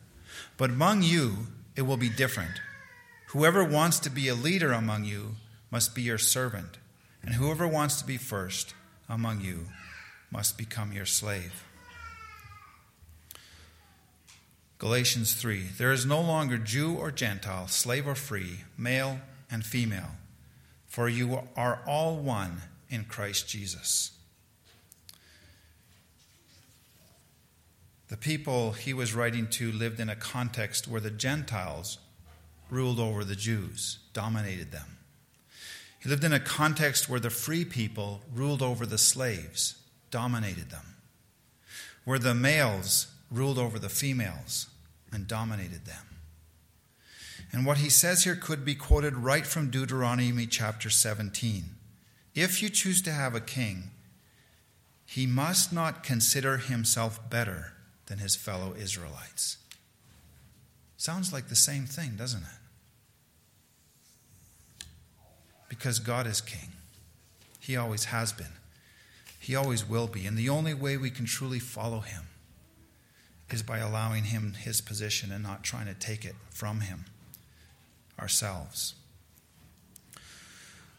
But 0.57 0.71
among 0.71 1.03
you, 1.03 1.49
it 1.77 1.83
will 1.83 1.97
be 1.97 2.09
different. 2.09 2.61
Whoever 3.29 3.65
wants 3.65 3.99
to 4.01 4.11
be 4.11 4.29
a 4.29 4.35
leader 4.35 4.73
among 4.73 5.05
you 5.05 5.37
must 5.71 5.95
be 5.95 6.03
your 6.03 6.19
servant, 6.19 6.79
and 7.23 7.35
whoever 7.35 7.67
wants 7.67 7.97
to 8.01 8.07
be 8.07 8.17
first 8.17 8.75
among 9.09 9.41
you 9.41 9.67
must 10.31 10.59
become 10.59 10.93
your 10.93 11.07
slave. 11.07 11.65
Galatians 14.79 15.35
3 15.35 15.69
There 15.79 15.93
is 15.93 16.05
no 16.05 16.21
longer 16.21 16.59
Jew 16.59 16.95
or 16.95 17.11
Gentile, 17.11 17.69
slave 17.69 18.07
or 18.07 18.15
free, 18.15 18.61
male 18.77 19.21
and 19.51 19.65
female 19.65 20.11
for 20.93 21.09
you 21.09 21.41
are 21.57 21.81
all 21.87 22.17
one 22.17 22.61
in 22.91 23.05
Christ 23.05 23.49
Jesus. 23.49 24.11
The 28.13 28.19
people 28.19 28.73
he 28.73 28.93
was 28.93 29.15
writing 29.15 29.47
to 29.53 29.73
lived 29.73 29.99
in 29.99 30.11
a 30.11 30.15
context 30.15 30.87
where 30.87 31.01
the 31.01 31.11
Gentiles 31.11 31.97
ruled 32.69 33.01
over 33.01 33.25
the 33.25 33.35
Jews, 33.35 34.01
dominated 34.13 34.71
them. 34.71 34.99
He 35.99 36.11
lived 36.11 36.23
in 36.23 36.35
a 36.35 36.39
context 36.39 37.09
where 37.09 37.21
the 37.21 37.31
free 37.31 37.65
people 37.65 38.21
ruled 38.31 38.61
over 38.61 38.85
the 38.85 38.99
slaves, 38.99 39.77
dominated 40.11 40.69
them, 40.69 40.97
where 42.05 42.19
the 42.19 42.35
males 42.35 43.07
ruled 43.31 43.57
over 43.57 43.79
the 43.79 43.89
females 43.89 44.69
and 45.11 45.27
dominated 45.27 45.87
them. 45.87 46.05
And 47.51 47.65
what 47.65 47.79
he 47.79 47.89
says 47.89 48.25
here 48.25 48.37
could 48.37 48.63
be 48.63 48.75
quoted 48.75 49.17
right 49.17 49.47
from 49.47 49.71
Deuteronomy 49.71 50.45
chapter 50.45 50.91
17. 50.91 51.65
If 52.35 52.63
you 52.63 52.69
choose 52.69 53.01
to 53.03 53.11
have 53.11 53.35
a 53.35 53.41
king, 53.41 53.85
he 55.07 55.27
must 55.27 55.73
not 55.73 56.03
consider 56.03 56.59
himself 56.59 57.19
better 57.31 57.73
than 58.13 58.19
his 58.19 58.37
fellow 58.37 58.75
Israelites. 58.79 59.57
Sounds 60.99 61.33
like 61.33 61.49
the 61.49 61.57
same 61.57 61.87
thing, 61.87 62.15
doesn't 62.15 62.43
it? 62.43 62.61
Because 65.71 65.99
God 65.99 66.27
is 66.27 66.43
king. 66.43 66.73
He 67.59 67.75
always 67.75 68.05
has 68.05 68.31
been. 68.31 68.53
He 69.41 69.57
always 69.57 69.89
will 69.89 70.09
be. 70.09 70.27
And 70.27 70.37
the 70.37 70.51
only 70.51 70.75
way 70.75 70.99
we 70.99 71.09
can 71.09 71.25
truly 71.25 71.59
follow 71.59 72.01
him 72.01 72.25
is 73.51 73.63
by 73.63 73.79
allowing 73.79 74.25
him 74.25 74.53
his 74.61 74.83
position 74.83 75.33
and 75.33 75.43
not 75.43 75.65
trying 75.65 75.87
to 75.87 75.95
take 75.95 76.27
it 76.27 76.35
from 76.51 76.83
him 76.83 77.07
ourselves. 78.21 78.93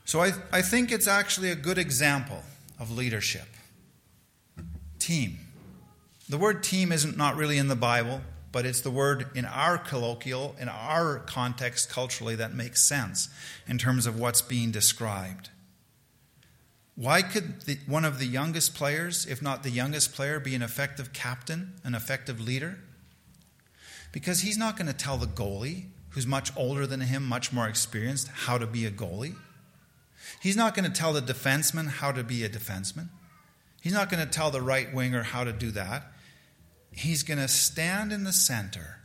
So 0.03 0.19
I, 0.19 0.31
I 0.51 0.63
think 0.63 0.91
it's 0.91 1.07
actually 1.07 1.51
a 1.51 1.55
good 1.55 1.77
example 1.77 2.41
of 2.79 2.89
leadership. 2.89 3.49
Team. 4.97 5.42
The 6.29 6.37
word 6.37 6.63
team 6.63 6.91
isn't 6.91 7.17
not 7.17 7.35
really 7.35 7.57
in 7.57 7.67
the 7.67 7.75
Bible, 7.75 8.21
but 8.51 8.65
it's 8.65 8.81
the 8.81 8.91
word 8.91 9.27
in 9.35 9.45
our 9.45 9.77
colloquial, 9.77 10.55
in 10.59 10.69
our 10.69 11.19
context 11.19 11.89
culturally, 11.89 12.35
that 12.35 12.53
makes 12.53 12.81
sense 12.81 13.29
in 13.67 13.77
terms 13.77 14.05
of 14.05 14.19
what's 14.19 14.41
being 14.41 14.71
described. 14.71 15.49
Why 16.95 17.23
could 17.23 17.61
the, 17.61 17.79
one 17.87 18.05
of 18.05 18.19
the 18.19 18.27
youngest 18.27 18.75
players, 18.75 19.25
if 19.25 19.41
not 19.41 19.63
the 19.63 19.71
youngest 19.71 20.13
player, 20.13 20.39
be 20.39 20.53
an 20.53 20.61
effective 20.61 21.11
captain, 21.11 21.73
an 21.83 21.95
effective 21.95 22.39
leader? 22.39 22.77
Because 24.11 24.41
he's 24.41 24.57
not 24.57 24.77
going 24.77 24.87
to 24.87 24.93
tell 24.93 25.17
the 25.17 25.25
goalie 25.25 25.85
who's 26.09 26.27
much 26.27 26.51
older 26.55 26.85
than 26.85 27.01
him, 27.01 27.25
much 27.25 27.51
more 27.51 27.67
experienced, 27.67 28.27
how 28.27 28.59
to 28.59 28.67
be 28.67 28.85
a 28.85 28.91
goalie. 28.91 29.35
He's 30.41 30.55
not 30.55 30.75
going 30.75 30.89
to 30.89 30.95
tell 30.95 31.13
the 31.13 31.21
defenseman 31.21 31.87
how 31.87 32.11
to 32.11 32.23
be 32.23 32.43
a 32.43 32.49
defenseman. 32.49 33.09
He's 33.81 33.93
not 33.93 34.11
going 34.11 34.23
to 34.23 34.31
tell 34.31 34.51
the 34.51 34.61
right 34.61 34.93
winger 34.93 35.23
how 35.23 35.43
to 35.43 35.51
do 35.51 35.71
that. 35.71 36.12
He's 36.95 37.23
going 37.23 37.39
to 37.39 37.47
stand 37.47 38.13
in 38.13 38.23
the 38.23 38.31
center 38.31 38.99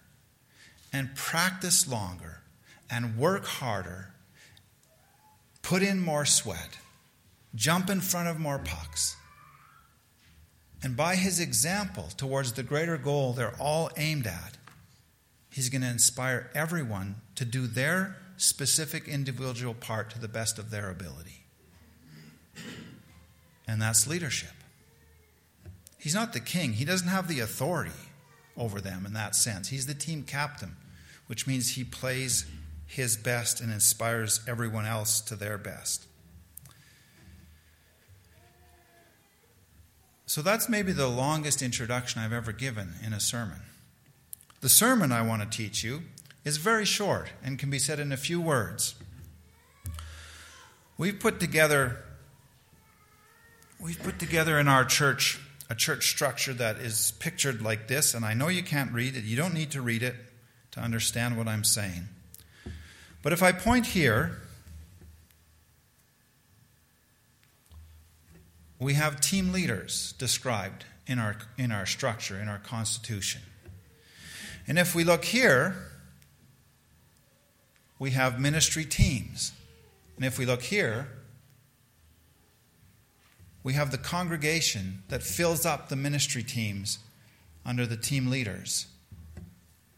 and 0.93 1.15
practice 1.15 1.89
longer 1.89 2.43
and 2.91 3.17
work 3.17 3.45
harder, 3.45 4.15
put 5.63 5.83
in 5.83 6.01
more 6.01 6.25
sweat, 6.25 6.79
jump 7.55 7.91
in 7.91 8.01
front 8.01 8.29
of 8.29 8.39
more 8.39 8.59
pucks, 8.59 9.17
And 10.83 10.97
by 10.97 11.17
his 11.17 11.41
example 11.41 12.09
towards 12.17 12.53
the 12.53 12.63
greater 12.63 12.97
goal 12.97 13.33
they're 13.33 13.57
all 13.59 13.91
aimed 13.97 14.27
at, 14.27 14.57
he's 15.51 15.69
going 15.71 15.83
to 15.83 15.89
inspire 15.89 16.51
everyone 16.55 17.17
to 17.35 17.45
do 17.45 17.67
their 17.67 18.17
specific 18.37 19.09
individual 19.09 19.75
part 19.75 20.11
to 20.11 20.21
the 20.21 20.29
best 20.29 20.59
of 20.59 20.71
their 20.71 20.91
ability. 20.91 21.45
And 23.67 23.83
that's 23.83 24.07
leadership. 24.07 24.51
He's 26.09 26.15
not 26.15 26.33
the 26.33 26.41
king, 26.41 26.73
he 26.73 26.87
doesn't 26.87 27.09
have 27.09 27.29
the 27.29 27.41
authority 27.41 27.93
over 28.57 28.81
them 28.81 29.05
in 29.05 29.13
that 29.13 29.37
sense. 29.37 29.69
He's 29.69 29.85
the 29.85 29.93
team 29.93 30.23
captain, 30.23 30.75
which 31.27 31.47
means 31.47 31.73
he 31.73 31.85
plays 31.85 32.47
his 32.87 33.15
best 33.19 33.61
and 33.61 33.71
inspires 33.71 34.41
everyone 34.49 34.87
else 34.87 35.21
to 35.21 35.37
their 35.37 35.59
best. 35.59 36.07
So 40.25 40.41
that's 40.41 40.67
maybe 40.67 40.93
the 40.93 41.09
longest 41.09 41.61
introduction 41.61 42.23
I've 42.23 42.33
ever 42.33 42.53
given 42.53 42.95
in 43.05 43.13
a 43.13 43.21
sermon. 43.21 43.61
The 44.63 44.71
sermon 44.71 45.13
I 45.13 45.21
want 45.21 45.43
to 45.43 45.59
teach 45.59 45.85
you 45.85 46.05
is 46.43 46.57
very 46.57 46.87
short 46.87 47.29
and 47.45 47.59
can 47.59 47.69
be 47.69 47.79
said 47.79 48.01
in 48.01 48.13
a 48.13 48.17
few 48.17 48.41
words. 48.41 48.95
We've 50.97 51.21
put 51.21 51.39
together 51.39 52.03
we've 53.79 54.03
put 54.03 54.19
together 54.19 54.59
in 54.59 54.69
our 54.69 54.87
church 54.87 55.39
a 55.71 55.75
church 55.75 56.11
structure 56.11 56.55
that 56.55 56.77
is 56.79 57.13
pictured 57.19 57.61
like 57.61 57.89
this, 57.89 58.15
and 58.15 58.25
I 58.25 58.35
know 58.35 58.49
you 58.49 58.63
can't 58.63 58.93
read 58.93 59.17
it. 59.17 59.25
You 59.25 59.37
don't 59.37 59.55
need 59.55 59.71
to 59.73 59.83
read 59.83 60.03
it 60.03 60.15
to 60.73 60.81
understand 60.81 61.37
what 61.37 61.47
I'm 61.47 61.65
saying. 61.65 62.09
But 63.23 63.33
if 63.33 63.43
I 63.43 63.53
point 63.53 63.87
here, 63.87 64.39
we 68.79 68.95
have 68.95 69.21
team 69.21 69.53
leaders 69.53 70.15
described 70.19 70.85
in 71.07 71.19
our, 71.19 71.37
in 71.59 71.73
our 71.73 71.85
structure, 71.85 72.41
in 72.41 72.49
our 72.49 72.59
constitution. 72.59 73.43
And 74.67 74.79
if 74.79 74.95
we 74.95 75.05
look 75.05 75.25
here, 75.25 75.75
we 77.99 78.13
have 78.13 78.39
ministry 78.41 78.85
teams. 78.85 79.53
And 80.17 80.25
if 80.25 80.39
we 80.39 80.47
look 80.47 80.63
here, 80.63 81.09
we 83.63 83.75
have 83.75 83.91
the 83.91 83.99
congregation 83.99 85.03
that 85.09 85.23
fills 85.23 85.67
up 85.67 85.89
the 85.89 85.97
ministry 85.97 86.43
teams 86.43 86.99
under 87.65 87.87
the 87.87 87.97
team 87.97 88.29
leaders 88.29 88.87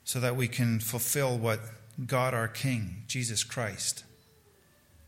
so 0.05 0.19
that 0.19 0.37
we 0.37 0.49
can 0.49 0.81
fulfill 0.81 1.39
what 1.39 1.61
God 2.07 2.35
our 2.35 2.49
King, 2.49 3.03
Jesus 3.07 3.45
Christ, 3.45 4.05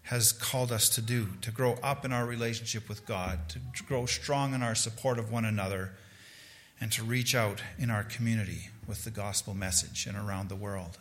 has 0.02 0.32
called 0.32 0.70
us 0.70 0.88
to 0.90 1.00
do 1.02 1.28
to 1.40 1.50
grow 1.50 1.74
up 1.82 2.04
in 2.04 2.12
our 2.12 2.26
relationship 2.26 2.88
with 2.88 3.06
God, 3.06 3.48
to 3.48 3.58
grow 3.86 4.06
strong 4.06 4.54
in 4.54 4.62
our 4.62 4.74
support 4.74 5.18
of 5.18 5.32
one 5.32 5.44
another, 5.44 5.92
and 6.80 6.90
to 6.92 7.04
reach 7.04 7.34
out 7.34 7.62
in 7.78 7.90
our 7.90 8.02
community 8.02 8.68
with 8.86 9.04
the 9.04 9.10
gospel 9.10 9.54
message 9.54 10.06
and 10.06 10.16
around 10.16 10.48
the 10.48 10.56
world. 10.56 10.98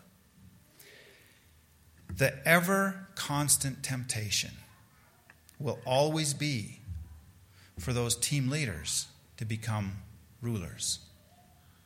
The 2.16 2.36
ever 2.48 3.08
constant 3.16 3.84
temptation 3.84 4.52
will 5.60 5.80
always 5.86 6.34
be 6.34 6.81
for 7.82 7.94
those 7.94 8.16
team 8.16 8.50
leaders 8.50 9.08
to 9.38 9.46
become 9.46 9.94
rulers, 10.42 11.00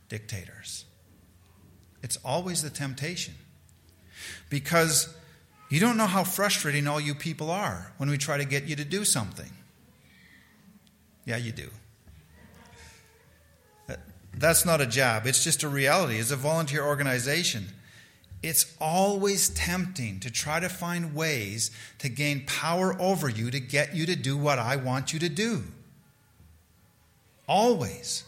dictators. 0.09 0.85
It's 2.03 2.17
always 2.17 2.61
the 2.61 2.69
temptation. 2.69 3.33
Because 4.49 5.15
you 5.69 5.79
don't 5.79 5.97
know 5.97 6.05
how 6.05 6.23
frustrating 6.23 6.87
all 6.87 6.99
you 6.99 7.15
people 7.15 7.49
are 7.49 7.93
when 7.97 8.09
we 8.09 8.17
try 8.17 8.37
to 8.37 8.45
get 8.45 8.65
you 8.65 8.75
to 8.75 8.85
do 8.85 9.03
something. 9.05 9.51
Yeah, 11.25 11.37
you 11.37 11.51
do. 11.51 11.69
That's 14.37 14.65
not 14.65 14.81
a 14.81 14.85
job, 14.85 15.25
it's 15.25 15.43
just 15.43 15.63
a 15.63 15.69
reality. 15.69 16.17
It's 16.17 16.31
a 16.31 16.35
volunteer 16.35 16.83
organization. 16.83 17.67
It's 18.43 18.75
always 18.79 19.49
tempting 19.49 20.19
to 20.19 20.29
try 20.29 20.59
to 20.59 20.67
find 20.69 21.15
ways 21.15 21.71
to 21.99 22.09
gain 22.09 22.45
power 22.45 22.95
over 22.99 23.29
you 23.29 23.49
to 23.49 23.59
get 23.59 23.95
you 23.95 24.05
to 24.05 24.15
do 24.15 24.37
what 24.37 24.59
I 24.59 24.75
want 24.75 25.13
you 25.13 25.19
to 25.19 25.29
do. 25.29 25.63
Always. 27.47 28.23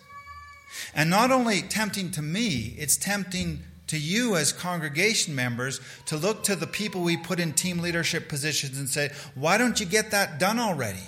And 0.93 1.10
not 1.10 1.32
only 1.32 1.62
tempting 1.62 2.12
to 2.12 2.21
me, 2.21 2.75
it's 2.77 2.97
tempting 2.97 3.63
to 3.88 3.97
you 3.97 4.36
as 4.36 4.51
congregation 4.51 5.34
members 5.34 5.80
to 6.06 6.17
look 6.17 6.43
to 6.43 6.56
the 6.56 6.67
people 6.67 7.01
we 7.01 7.17
put 7.17 7.39
in 7.39 7.53
team 7.53 7.80
leadership 7.80 8.27
positions 8.27 8.77
and 8.77 8.89
say, 8.89 9.12
why 9.34 9.58
don't 9.58 9.80
you 9.80 9.86
get 9.86 10.12
that 10.12 10.39
done 10.39 10.60
already? 10.60 11.08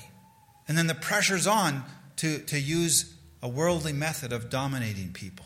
And 0.67 0.77
then 0.77 0.87
the 0.87 0.95
pressure's 0.95 1.45
on 1.45 1.83
to, 2.17 2.39
to 2.39 2.59
use 2.59 3.13
a 3.41 3.47
worldly 3.47 3.93
method 3.93 4.31
of 4.31 4.49
dominating 4.49 5.11
people. 5.11 5.45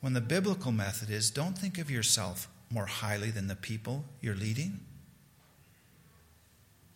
When 0.00 0.14
the 0.14 0.20
biblical 0.20 0.72
method 0.72 1.10
is 1.10 1.30
don't 1.30 1.58
think 1.58 1.78
of 1.78 1.90
yourself 1.90 2.48
more 2.70 2.86
highly 2.86 3.30
than 3.30 3.48
the 3.48 3.56
people 3.56 4.04
you're 4.20 4.34
leading, 4.34 4.80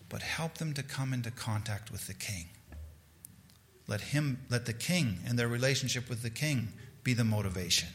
but 0.08 0.22
help 0.22 0.58
them 0.58 0.72
to 0.74 0.82
come 0.82 1.12
into 1.12 1.30
contact 1.30 1.90
with 1.90 2.06
the 2.06 2.14
king. 2.14 2.46
Let 3.86 4.00
him 4.00 4.38
let 4.48 4.66
the 4.66 4.72
king 4.72 5.18
and 5.26 5.38
their 5.38 5.48
relationship 5.48 6.08
with 6.08 6.22
the 6.22 6.30
king 6.30 6.68
be 7.02 7.12
the 7.14 7.24
motivation. 7.24 7.88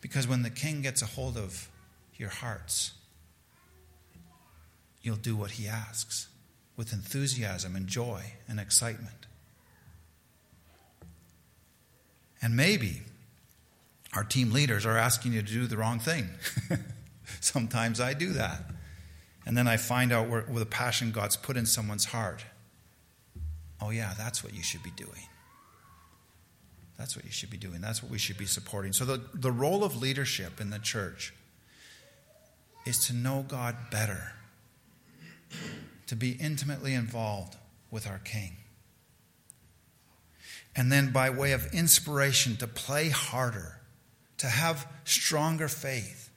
Because 0.00 0.26
when 0.26 0.42
the 0.42 0.50
king 0.50 0.82
gets 0.82 1.02
a 1.02 1.06
hold 1.06 1.36
of 1.36 1.68
your 2.16 2.28
hearts, 2.28 2.92
you'll 5.02 5.16
do 5.16 5.36
what 5.36 5.52
he 5.52 5.68
asks 5.68 6.28
with 6.76 6.92
enthusiasm 6.92 7.76
and 7.76 7.86
joy 7.86 8.32
and 8.48 8.58
excitement. 8.60 9.26
And 12.42 12.56
maybe 12.56 13.02
our 14.14 14.24
team 14.24 14.52
leaders 14.52 14.84
are 14.84 14.96
asking 14.96 15.32
you 15.32 15.42
to 15.42 15.52
do 15.52 15.66
the 15.66 15.76
wrong 15.76 15.98
thing. 15.98 16.28
Sometimes 17.40 18.00
I 18.00 18.14
do 18.14 18.32
that. 18.32 18.70
And 19.44 19.56
then 19.56 19.68
I 19.68 19.76
find 19.76 20.12
out 20.12 20.28
where, 20.28 20.42
where 20.42 20.58
the 20.58 20.66
passion 20.66 21.12
God's 21.12 21.36
put 21.36 21.56
in 21.56 21.66
someone's 21.66 22.06
heart. 22.06 22.44
Oh, 23.80 23.90
yeah, 23.90 24.14
that's 24.16 24.42
what 24.42 24.54
you 24.54 24.62
should 24.62 24.82
be 24.82 24.90
doing. 24.90 25.28
That's 26.98 27.14
what 27.14 27.24
you 27.24 27.30
should 27.30 27.50
be 27.50 27.58
doing. 27.58 27.80
That's 27.80 28.02
what 28.02 28.10
we 28.10 28.18
should 28.18 28.38
be 28.38 28.46
supporting. 28.46 28.92
So, 28.92 29.04
the, 29.04 29.20
the 29.34 29.52
role 29.52 29.84
of 29.84 30.00
leadership 30.00 30.60
in 30.60 30.70
the 30.70 30.78
church 30.78 31.34
is 32.86 33.06
to 33.08 33.12
know 33.12 33.44
God 33.46 33.76
better, 33.90 34.32
to 36.06 36.16
be 36.16 36.32
intimately 36.32 36.94
involved 36.94 37.56
with 37.90 38.06
our 38.06 38.18
King. 38.18 38.56
And 40.74 40.90
then, 40.90 41.10
by 41.10 41.30
way 41.30 41.52
of 41.52 41.66
inspiration, 41.74 42.56
to 42.56 42.66
play 42.66 43.08
harder, 43.10 43.80
to 44.38 44.46
have 44.46 44.86
stronger 45.04 45.68
faith, 45.68 46.30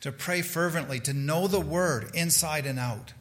to 0.00 0.12
pray 0.12 0.42
fervently, 0.42 1.00
to 1.00 1.12
know 1.12 1.48
the 1.48 1.60
word 1.60 2.10
inside 2.14 2.66
and 2.66 2.78
out. 2.78 3.12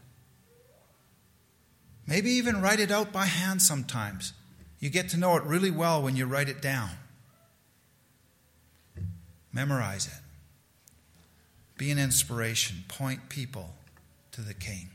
Maybe 2.07 2.31
even 2.31 2.61
write 2.61 2.79
it 2.79 2.91
out 2.91 3.11
by 3.11 3.25
hand 3.25 3.61
sometimes 3.61 4.33
you 4.81 4.89
get 4.89 5.09
to 5.09 5.17
know 5.17 5.37
it 5.37 5.43
really 5.43 5.71
well 5.71 6.01
when 6.01 6.17
you 6.17 6.25
write 6.25 6.49
it 6.49 6.59
down. 6.61 6.89
Memorize 9.53 10.07
it. 10.07 10.13
Be 11.77 11.91
an 11.91 11.99
inspiration. 11.99 12.83
Point 12.87 13.29
people 13.29 13.75
to 14.31 14.41
the 14.41 14.55
King. 14.55 14.89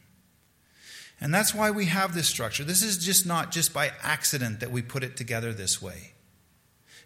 And 1.20 1.32
that's 1.32 1.54
why 1.54 1.70
we 1.70 1.86
have 1.86 2.14
this 2.14 2.26
structure. 2.26 2.64
This 2.64 2.82
is 2.82 2.98
just 2.98 3.26
not 3.26 3.52
just 3.52 3.72
by 3.72 3.92
accident 4.02 4.60
that 4.60 4.72
we 4.72 4.82
put 4.82 5.04
it 5.04 5.16
together 5.16 5.52
this 5.52 5.80
way. 5.80 6.12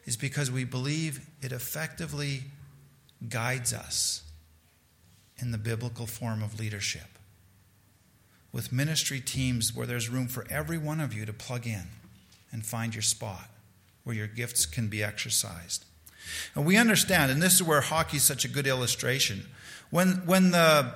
It's 0.05 0.17
because 0.17 0.51
we 0.51 0.65
believe 0.65 1.29
it 1.43 1.53
effectively 1.53 2.45
guides 3.29 3.75
us 3.75 4.23
in 5.37 5.51
the 5.53 5.59
biblical 5.59 6.07
form 6.07 6.43
of 6.43 6.59
leadership. 6.59 7.19
With 8.53 8.73
ministry 8.73 9.21
teams 9.21 9.75
where 9.75 9.87
there's 9.87 10.09
room 10.09 10.27
for 10.27 10.45
every 10.51 10.79
one 10.79 11.01
of 11.01 11.15
you 11.15 11.25
to 11.25 11.33
plug 11.33 11.67
in 11.67 11.85
and 12.53 12.67
find 12.67 12.95
your 12.95 13.03
spot 13.03 13.49
where 14.05 14.17
your 14.17 14.27
gifts 14.27 14.67
can 14.67 14.89
be 14.89 15.03
exercised. 15.03 15.85
And 16.55 16.65
we 16.65 16.77
understand, 16.77 17.31
and 17.31 17.41
this 17.43 17.55
is 17.55 17.63
where 17.63 17.81
hockey 17.81 18.17
is 18.17 18.23
such 18.23 18.45
a 18.45 18.49
good 18.49 18.67
illustration. 18.67 19.47
When, 19.91 20.23
when 20.27 20.51
the, 20.51 20.95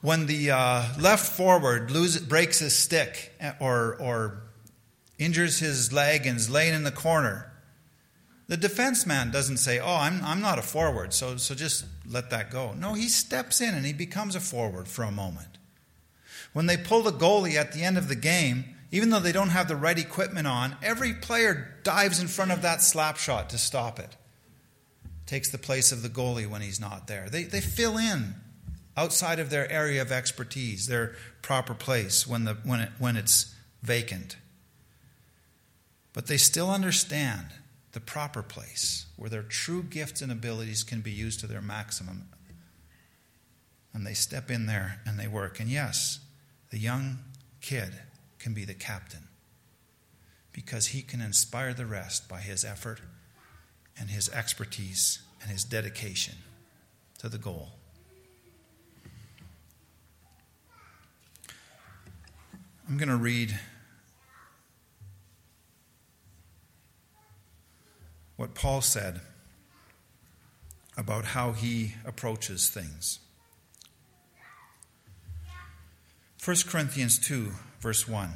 when 0.00 0.26
the 0.26 0.50
uh, 0.50 0.84
left 0.98 1.26
forward 1.26 1.92
breaks 2.28 2.58
his 2.58 2.74
stick 2.74 3.32
or, 3.60 3.96
or 4.00 4.42
injures 5.18 5.58
his 5.58 5.92
leg 5.92 6.26
and 6.26 6.36
is 6.36 6.50
laying 6.50 6.74
in 6.74 6.84
the 6.84 6.90
corner, 6.90 7.52
the 8.46 8.56
defense 8.56 9.06
man 9.06 9.30
doesn't 9.30 9.56
say, 9.56 9.78
Oh, 9.78 9.96
I'm, 9.96 10.22
I'm 10.22 10.40
not 10.40 10.58
a 10.58 10.62
forward, 10.62 11.14
so, 11.14 11.36
so 11.36 11.54
just 11.54 11.86
let 12.06 12.30
that 12.30 12.50
go. 12.50 12.74
No, 12.74 12.92
he 12.92 13.08
steps 13.08 13.60
in 13.60 13.74
and 13.74 13.86
he 13.86 13.92
becomes 13.92 14.36
a 14.36 14.40
forward 14.40 14.86
for 14.86 15.02
a 15.02 15.10
moment. 15.10 15.58
When 16.54 16.66
they 16.66 16.78
pull 16.78 17.02
the 17.02 17.12
goalie 17.12 17.56
at 17.56 17.72
the 17.72 17.82
end 17.82 17.98
of 17.98 18.08
the 18.08 18.16
game, 18.16 18.64
even 18.90 19.10
though 19.10 19.20
they 19.20 19.32
don't 19.32 19.50
have 19.50 19.66
the 19.66 19.76
right 19.76 19.98
equipment 19.98 20.46
on, 20.46 20.76
every 20.82 21.12
player 21.12 21.76
dives 21.82 22.20
in 22.20 22.28
front 22.28 22.52
of 22.52 22.62
that 22.62 22.80
slap 22.80 23.16
shot 23.16 23.50
to 23.50 23.58
stop 23.58 23.98
it. 23.98 24.16
Takes 25.26 25.50
the 25.50 25.58
place 25.58 25.90
of 25.90 26.02
the 26.02 26.08
goalie 26.08 26.48
when 26.48 26.62
he's 26.62 26.80
not 26.80 27.08
there. 27.08 27.28
They, 27.28 27.42
they 27.42 27.60
fill 27.60 27.98
in 27.98 28.36
outside 28.96 29.40
of 29.40 29.50
their 29.50 29.70
area 29.70 30.00
of 30.00 30.12
expertise, 30.12 30.86
their 30.86 31.16
proper 31.42 31.74
place 31.74 32.24
when, 32.24 32.44
the, 32.44 32.54
when, 32.62 32.80
it, 32.80 32.90
when 33.00 33.16
it's 33.16 33.52
vacant. 33.82 34.36
But 36.12 36.28
they 36.28 36.36
still 36.36 36.70
understand 36.70 37.46
the 37.90 38.00
proper 38.00 38.44
place 38.44 39.06
where 39.16 39.28
their 39.28 39.42
true 39.42 39.82
gifts 39.82 40.22
and 40.22 40.30
abilities 40.30 40.84
can 40.84 41.00
be 41.00 41.10
used 41.10 41.40
to 41.40 41.48
their 41.48 41.60
maximum. 41.60 42.28
And 43.92 44.06
they 44.06 44.14
step 44.14 44.52
in 44.52 44.66
there 44.66 45.00
and 45.04 45.18
they 45.18 45.26
work. 45.26 45.58
And 45.58 45.68
yes, 45.68 46.20
the 46.74 46.80
young 46.80 47.18
kid 47.60 47.92
can 48.40 48.52
be 48.52 48.64
the 48.64 48.74
captain 48.74 49.28
because 50.52 50.86
he 50.88 51.02
can 51.02 51.20
inspire 51.20 51.72
the 51.72 51.86
rest 51.86 52.28
by 52.28 52.40
his 52.40 52.64
effort 52.64 53.00
and 53.96 54.10
his 54.10 54.28
expertise 54.30 55.22
and 55.40 55.52
his 55.52 55.62
dedication 55.62 56.34
to 57.16 57.28
the 57.28 57.38
goal. 57.38 57.74
I'm 62.88 62.96
going 62.96 63.08
to 63.08 63.14
read 63.14 63.56
what 68.34 68.56
Paul 68.56 68.80
said 68.80 69.20
about 70.96 71.24
how 71.24 71.52
he 71.52 71.94
approaches 72.04 72.68
things. 72.68 73.20
1 76.44 76.56
Corinthians 76.68 77.18
2, 77.20 77.52
verse 77.80 78.06
1. 78.06 78.30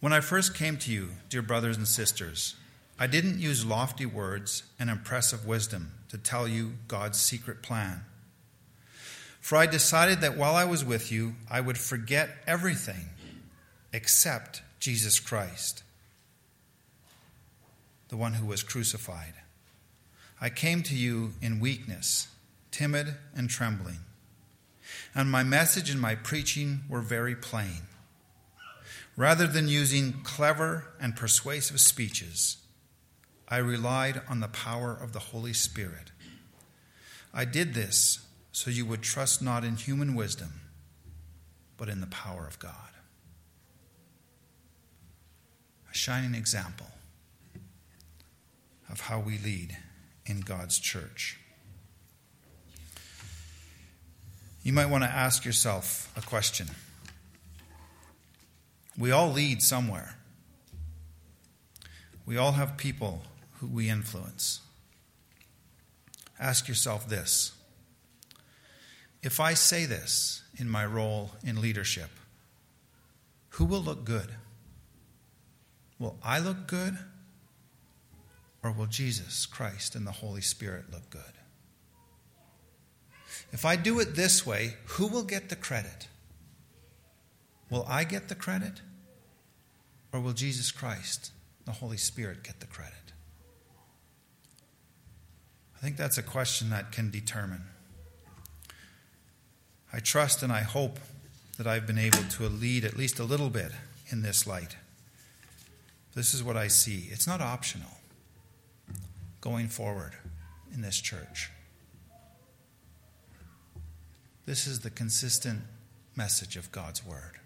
When 0.00 0.12
I 0.12 0.18
first 0.18 0.52
came 0.52 0.78
to 0.78 0.90
you, 0.90 1.10
dear 1.28 1.42
brothers 1.42 1.76
and 1.76 1.86
sisters, 1.86 2.56
I 2.98 3.06
didn't 3.06 3.38
use 3.38 3.64
lofty 3.64 4.04
words 4.04 4.64
and 4.80 4.90
impressive 4.90 5.46
wisdom 5.46 5.92
to 6.08 6.18
tell 6.18 6.48
you 6.48 6.72
God's 6.88 7.20
secret 7.20 7.62
plan. 7.62 8.00
For 9.40 9.58
I 9.58 9.66
decided 9.66 10.20
that 10.22 10.36
while 10.36 10.56
I 10.56 10.64
was 10.64 10.84
with 10.84 11.12
you, 11.12 11.34
I 11.48 11.60
would 11.60 11.78
forget 11.78 12.30
everything 12.48 13.10
except 13.92 14.60
Jesus 14.80 15.20
Christ 15.20 15.84
the 18.08 18.16
one 18.16 18.34
who 18.34 18.46
was 18.46 18.64
crucified. 18.64 19.34
I 20.40 20.48
came 20.48 20.82
to 20.82 20.96
you 20.96 21.34
in 21.40 21.60
weakness, 21.60 22.26
timid 22.72 23.14
and 23.36 23.48
trembling. 23.48 23.98
And 25.16 25.30
my 25.30 25.42
message 25.42 25.88
and 25.88 25.98
my 25.98 26.14
preaching 26.14 26.82
were 26.90 27.00
very 27.00 27.34
plain. 27.34 27.88
Rather 29.16 29.46
than 29.46 29.66
using 29.66 30.20
clever 30.22 30.92
and 31.00 31.16
persuasive 31.16 31.80
speeches, 31.80 32.58
I 33.48 33.56
relied 33.56 34.20
on 34.28 34.40
the 34.40 34.48
power 34.48 34.92
of 34.92 35.14
the 35.14 35.18
Holy 35.18 35.54
Spirit. 35.54 36.12
I 37.32 37.46
did 37.46 37.72
this 37.72 38.26
so 38.52 38.70
you 38.70 38.84
would 38.84 39.00
trust 39.00 39.40
not 39.40 39.64
in 39.64 39.76
human 39.76 40.14
wisdom, 40.14 40.60
but 41.78 41.88
in 41.88 42.02
the 42.02 42.06
power 42.08 42.46
of 42.46 42.58
God. 42.58 42.72
A 45.90 45.94
shining 45.94 46.34
example 46.34 46.88
of 48.90 49.00
how 49.00 49.18
we 49.18 49.38
lead 49.38 49.78
in 50.26 50.40
God's 50.40 50.78
church. 50.78 51.38
You 54.66 54.72
might 54.72 54.86
want 54.86 55.04
to 55.04 55.08
ask 55.08 55.44
yourself 55.44 56.12
a 56.16 56.20
question. 56.20 56.66
We 58.98 59.12
all 59.12 59.30
lead 59.30 59.62
somewhere. 59.62 60.16
We 62.26 62.36
all 62.36 62.50
have 62.50 62.76
people 62.76 63.22
who 63.60 63.68
we 63.68 63.88
influence. 63.88 64.58
Ask 66.40 66.66
yourself 66.66 67.08
this 67.08 67.52
If 69.22 69.38
I 69.38 69.54
say 69.54 69.84
this 69.84 70.42
in 70.56 70.68
my 70.68 70.84
role 70.84 71.30
in 71.44 71.60
leadership, 71.60 72.10
who 73.50 73.66
will 73.66 73.82
look 73.82 74.04
good? 74.04 74.34
Will 76.00 76.18
I 76.24 76.40
look 76.40 76.66
good? 76.66 76.98
Or 78.64 78.72
will 78.72 78.86
Jesus 78.86 79.46
Christ 79.46 79.94
and 79.94 80.04
the 80.04 80.10
Holy 80.10 80.40
Spirit 80.40 80.86
look 80.90 81.08
good? 81.08 81.35
If 83.56 83.64
I 83.64 83.74
do 83.76 84.00
it 84.00 84.16
this 84.16 84.44
way, 84.44 84.74
who 84.84 85.06
will 85.06 85.22
get 85.22 85.48
the 85.48 85.56
credit? 85.56 86.08
Will 87.70 87.86
I 87.88 88.04
get 88.04 88.28
the 88.28 88.34
credit? 88.34 88.82
Or 90.12 90.20
will 90.20 90.34
Jesus 90.34 90.70
Christ, 90.70 91.30
the 91.64 91.72
Holy 91.72 91.96
Spirit, 91.96 92.42
get 92.42 92.60
the 92.60 92.66
credit? 92.66 93.14
I 95.74 95.78
think 95.78 95.96
that's 95.96 96.18
a 96.18 96.22
question 96.22 96.68
that 96.68 96.92
can 96.92 97.10
determine. 97.10 97.62
I 99.90 100.00
trust 100.00 100.42
and 100.42 100.52
I 100.52 100.60
hope 100.60 100.98
that 101.56 101.66
I've 101.66 101.86
been 101.86 101.96
able 101.96 102.24
to 102.32 102.50
lead 102.50 102.84
at 102.84 102.94
least 102.94 103.18
a 103.18 103.24
little 103.24 103.48
bit 103.48 103.72
in 104.10 104.20
this 104.20 104.46
light. 104.46 104.76
This 106.14 106.34
is 106.34 106.44
what 106.44 106.58
I 106.58 106.68
see. 106.68 107.08
It's 107.10 107.26
not 107.26 107.40
optional 107.40 107.96
going 109.40 109.68
forward 109.68 110.12
in 110.74 110.82
this 110.82 111.00
church. 111.00 111.50
This 114.46 114.68
is 114.68 114.80
the 114.80 114.90
consistent 114.90 115.62
message 116.14 116.56
of 116.56 116.70
God's 116.70 117.04
Word. 117.04 117.40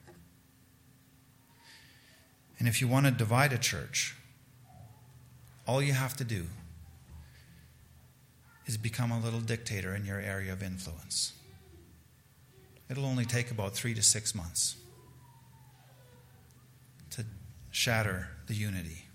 And 2.59 2.69
if 2.69 2.83
you 2.83 2.89
want 2.89 3.07
to 3.07 3.13
divide 3.13 3.55
a 3.55 3.59
church, 3.59 4.15
all 5.67 5.81
you 5.81 5.95
have 5.95 6.15
to 6.19 6.25
do 6.25 6.45
is 8.67 8.77
become 8.77 9.11
a 9.11 9.19
little 9.19 9.41
dictator 9.41 9.95
in 9.95 10.05
your 10.05 10.21
area 10.21 10.53
of 10.53 10.63
influence. 10.63 11.33
It'll 12.91 13.07
only 13.07 13.25
take 13.25 13.51
about 13.51 13.73
three 13.73 13.95
to 13.95 14.03
six 14.03 14.35
months 14.35 14.77
to 17.13 17.25
shatter 17.71 18.29
the 18.47 18.55
unity 18.55 19.07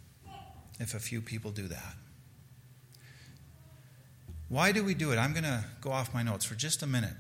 if 0.80 0.96
a 0.96 1.00
few 1.00 1.22
people 1.22 1.52
do 1.52 1.68
that. 1.68 1.96
Why 4.50 4.72
do 4.72 4.84
we 4.84 4.96
do 4.96 5.12
it? 5.12 5.18
I'm 5.18 5.34
going 5.34 5.44
to 5.44 5.64
go 5.82 5.92
off 5.92 6.14
my 6.14 6.24
notes 6.24 6.46
for 6.46 6.56
just 6.56 6.82
a 6.82 6.88
minute. 6.88 7.16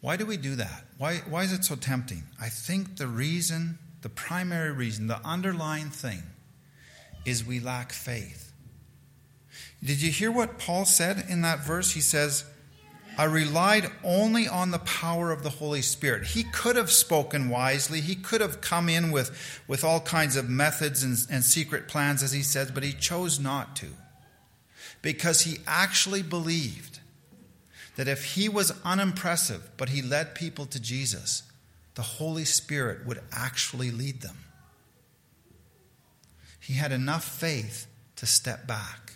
Why 0.00 0.16
do 0.16 0.24
we 0.24 0.36
do 0.36 0.56
that? 0.56 0.84
Why, 0.98 1.16
why 1.28 1.42
is 1.42 1.52
it 1.52 1.64
so 1.64 1.76
tempting? 1.76 2.24
I 2.40 2.48
think 2.48 2.96
the 2.96 3.06
reason, 3.06 3.78
the 4.02 4.08
primary 4.08 4.72
reason, 4.72 5.06
the 5.06 5.20
underlying 5.24 5.90
thing 5.90 6.22
is 7.24 7.44
we 7.44 7.60
lack 7.60 7.92
faith. 7.92 8.52
Did 9.82 10.00
you 10.00 10.10
hear 10.10 10.30
what 10.30 10.58
Paul 10.58 10.84
said 10.84 11.24
in 11.28 11.42
that 11.42 11.60
verse? 11.60 11.92
He 11.92 12.00
says, 12.00 12.44
I 13.18 13.24
relied 13.24 13.90
only 14.02 14.48
on 14.48 14.70
the 14.70 14.78
power 14.78 15.30
of 15.30 15.42
the 15.42 15.50
Holy 15.50 15.82
Spirit. 15.82 16.28
He 16.28 16.44
could 16.44 16.76
have 16.76 16.90
spoken 16.90 17.50
wisely. 17.50 18.00
He 18.00 18.14
could 18.14 18.40
have 18.40 18.60
come 18.60 18.88
in 18.88 19.10
with, 19.10 19.62
with 19.66 19.84
all 19.84 20.00
kinds 20.00 20.36
of 20.36 20.48
methods 20.48 21.02
and, 21.02 21.18
and 21.30 21.44
secret 21.44 21.88
plans, 21.88 22.22
as 22.22 22.32
he 22.32 22.42
says, 22.42 22.70
but 22.70 22.82
he 22.82 22.92
chose 22.92 23.38
not 23.38 23.76
to 23.76 23.88
because 25.02 25.42
he 25.42 25.58
actually 25.66 26.22
believed 26.22 26.99
that 27.96 28.08
if 28.08 28.34
he 28.34 28.48
was 28.48 28.72
unimpressive, 28.84 29.70
but 29.76 29.90
he 29.90 30.02
led 30.02 30.34
people 30.34 30.66
to 30.66 30.80
Jesus, 30.80 31.42
the 31.94 32.02
Holy 32.02 32.44
Spirit 32.44 33.06
would 33.06 33.20
actually 33.32 33.90
lead 33.90 34.22
them. 34.22 34.38
He 36.60 36.74
had 36.74 36.92
enough 36.92 37.24
faith 37.24 37.86
to 38.16 38.26
step 38.26 38.66
back 38.66 39.14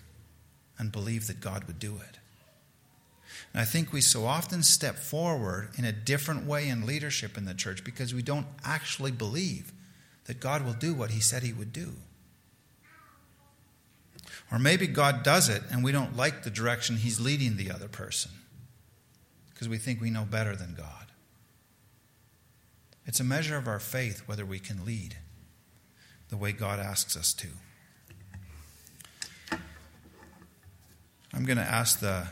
and 0.78 0.90
believe 0.90 1.26
that 1.28 1.40
God 1.40 1.64
would 1.64 1.78
do 1.78 1.96
it. 1.96 2.18
And 3.52 3.60
I 3.60 3.64
think 3.64 3.92
we 3.92 4.00
so 4.00 4.26
often 4.26 4.62
step 4.62 4.96
forward 4.96 5.70
in 5.78 5.84
a 5.84 5.92
different 5.92 6.46
way 6.46 6.68
in 6.68 6.86
leadership 6.86 7.38
in 7.38 7.44
the 7.44 7.54
church 7.54 7.84
because 7.84 8.12
we 8.12 8.22
don't 8.22 8.46
actually 8.64 9.12
believe 9.12 9.72
that 10.24 10.40
God 10.40 10.64
will 10.64 10.72
do 10.72 10.94
what 10.94 11.10
he 11.10 11.20
said 11.20 11.42
he 11.42 11.52
would 11.52 11.72
do. 11.72 11.92
Or 14.50 14.58
maybe 14.58 14.86
God 14.86 15.22
does 15.22 15.48
it 15.48 15.62
and 15.70 15.84
we 15.84 15.92
don't 15.92 16.16
like 16.16 16.42
the 16.42 16.50
direction 16.50 16.96
He's 16.96 17.20
leading 17.20 17.56
the 17.56 17.70
other 17.70 17.88
person 17.88 18.30
because 19.64 19.70
we 19.70 19.78
think 19.78 19.98
we 19.98 20.10
know 20.10 20.26
better 20.30 20.54
than 20.54 20.74
God. 20.74 21.06
It's 23.06 23.18
a 23.18 23.24
measure 23.24 23.56
of 23.56 23.66
our 23.66 23.78
faith 23.78 24.22
whether 24.26 24.44
we 24.44 24.58
can 24.58 24.84
lead 24.84 25.16
the 26.28 26.36
way 26.36 26.52
God 26.52 26.78
asks 26.78 27.16
us 27.16 27.32
to. 27.32 27.48
I'm 31.32 31.46
going 31.46 31.56
to 31.56 31.64
ask 31.64 31.98
the 31.98 32.26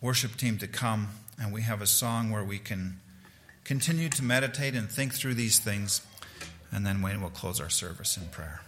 worship 0.00 0.36
team 0.36 0.58
to 0.58 0.68
come, 0.68 1.08
and 1.42 1.52
we 1.52 1.62
have 1.62 1.82
a 1.82 1.86
song 1.86 2.30
where 2.30 2.44
we 2.44 2.60
can 2.60 3.00
continue 3.64 4.08
to 4.10 4.22
meditate 4.22 4.76
and 4.76 4.88
think 4.88 5.12
through 5.12 5.34
these 5.34 5.58
things, 5.58 6.02
and 6.70 6.86
then 6.86 7.02
Wayne 7.02 7.20
will 7.20 7.30
close 7.30 7.60
our 7.60 7.68
service 7.68 8.16
in 8.16 8.28
prayer. 8.28 8.60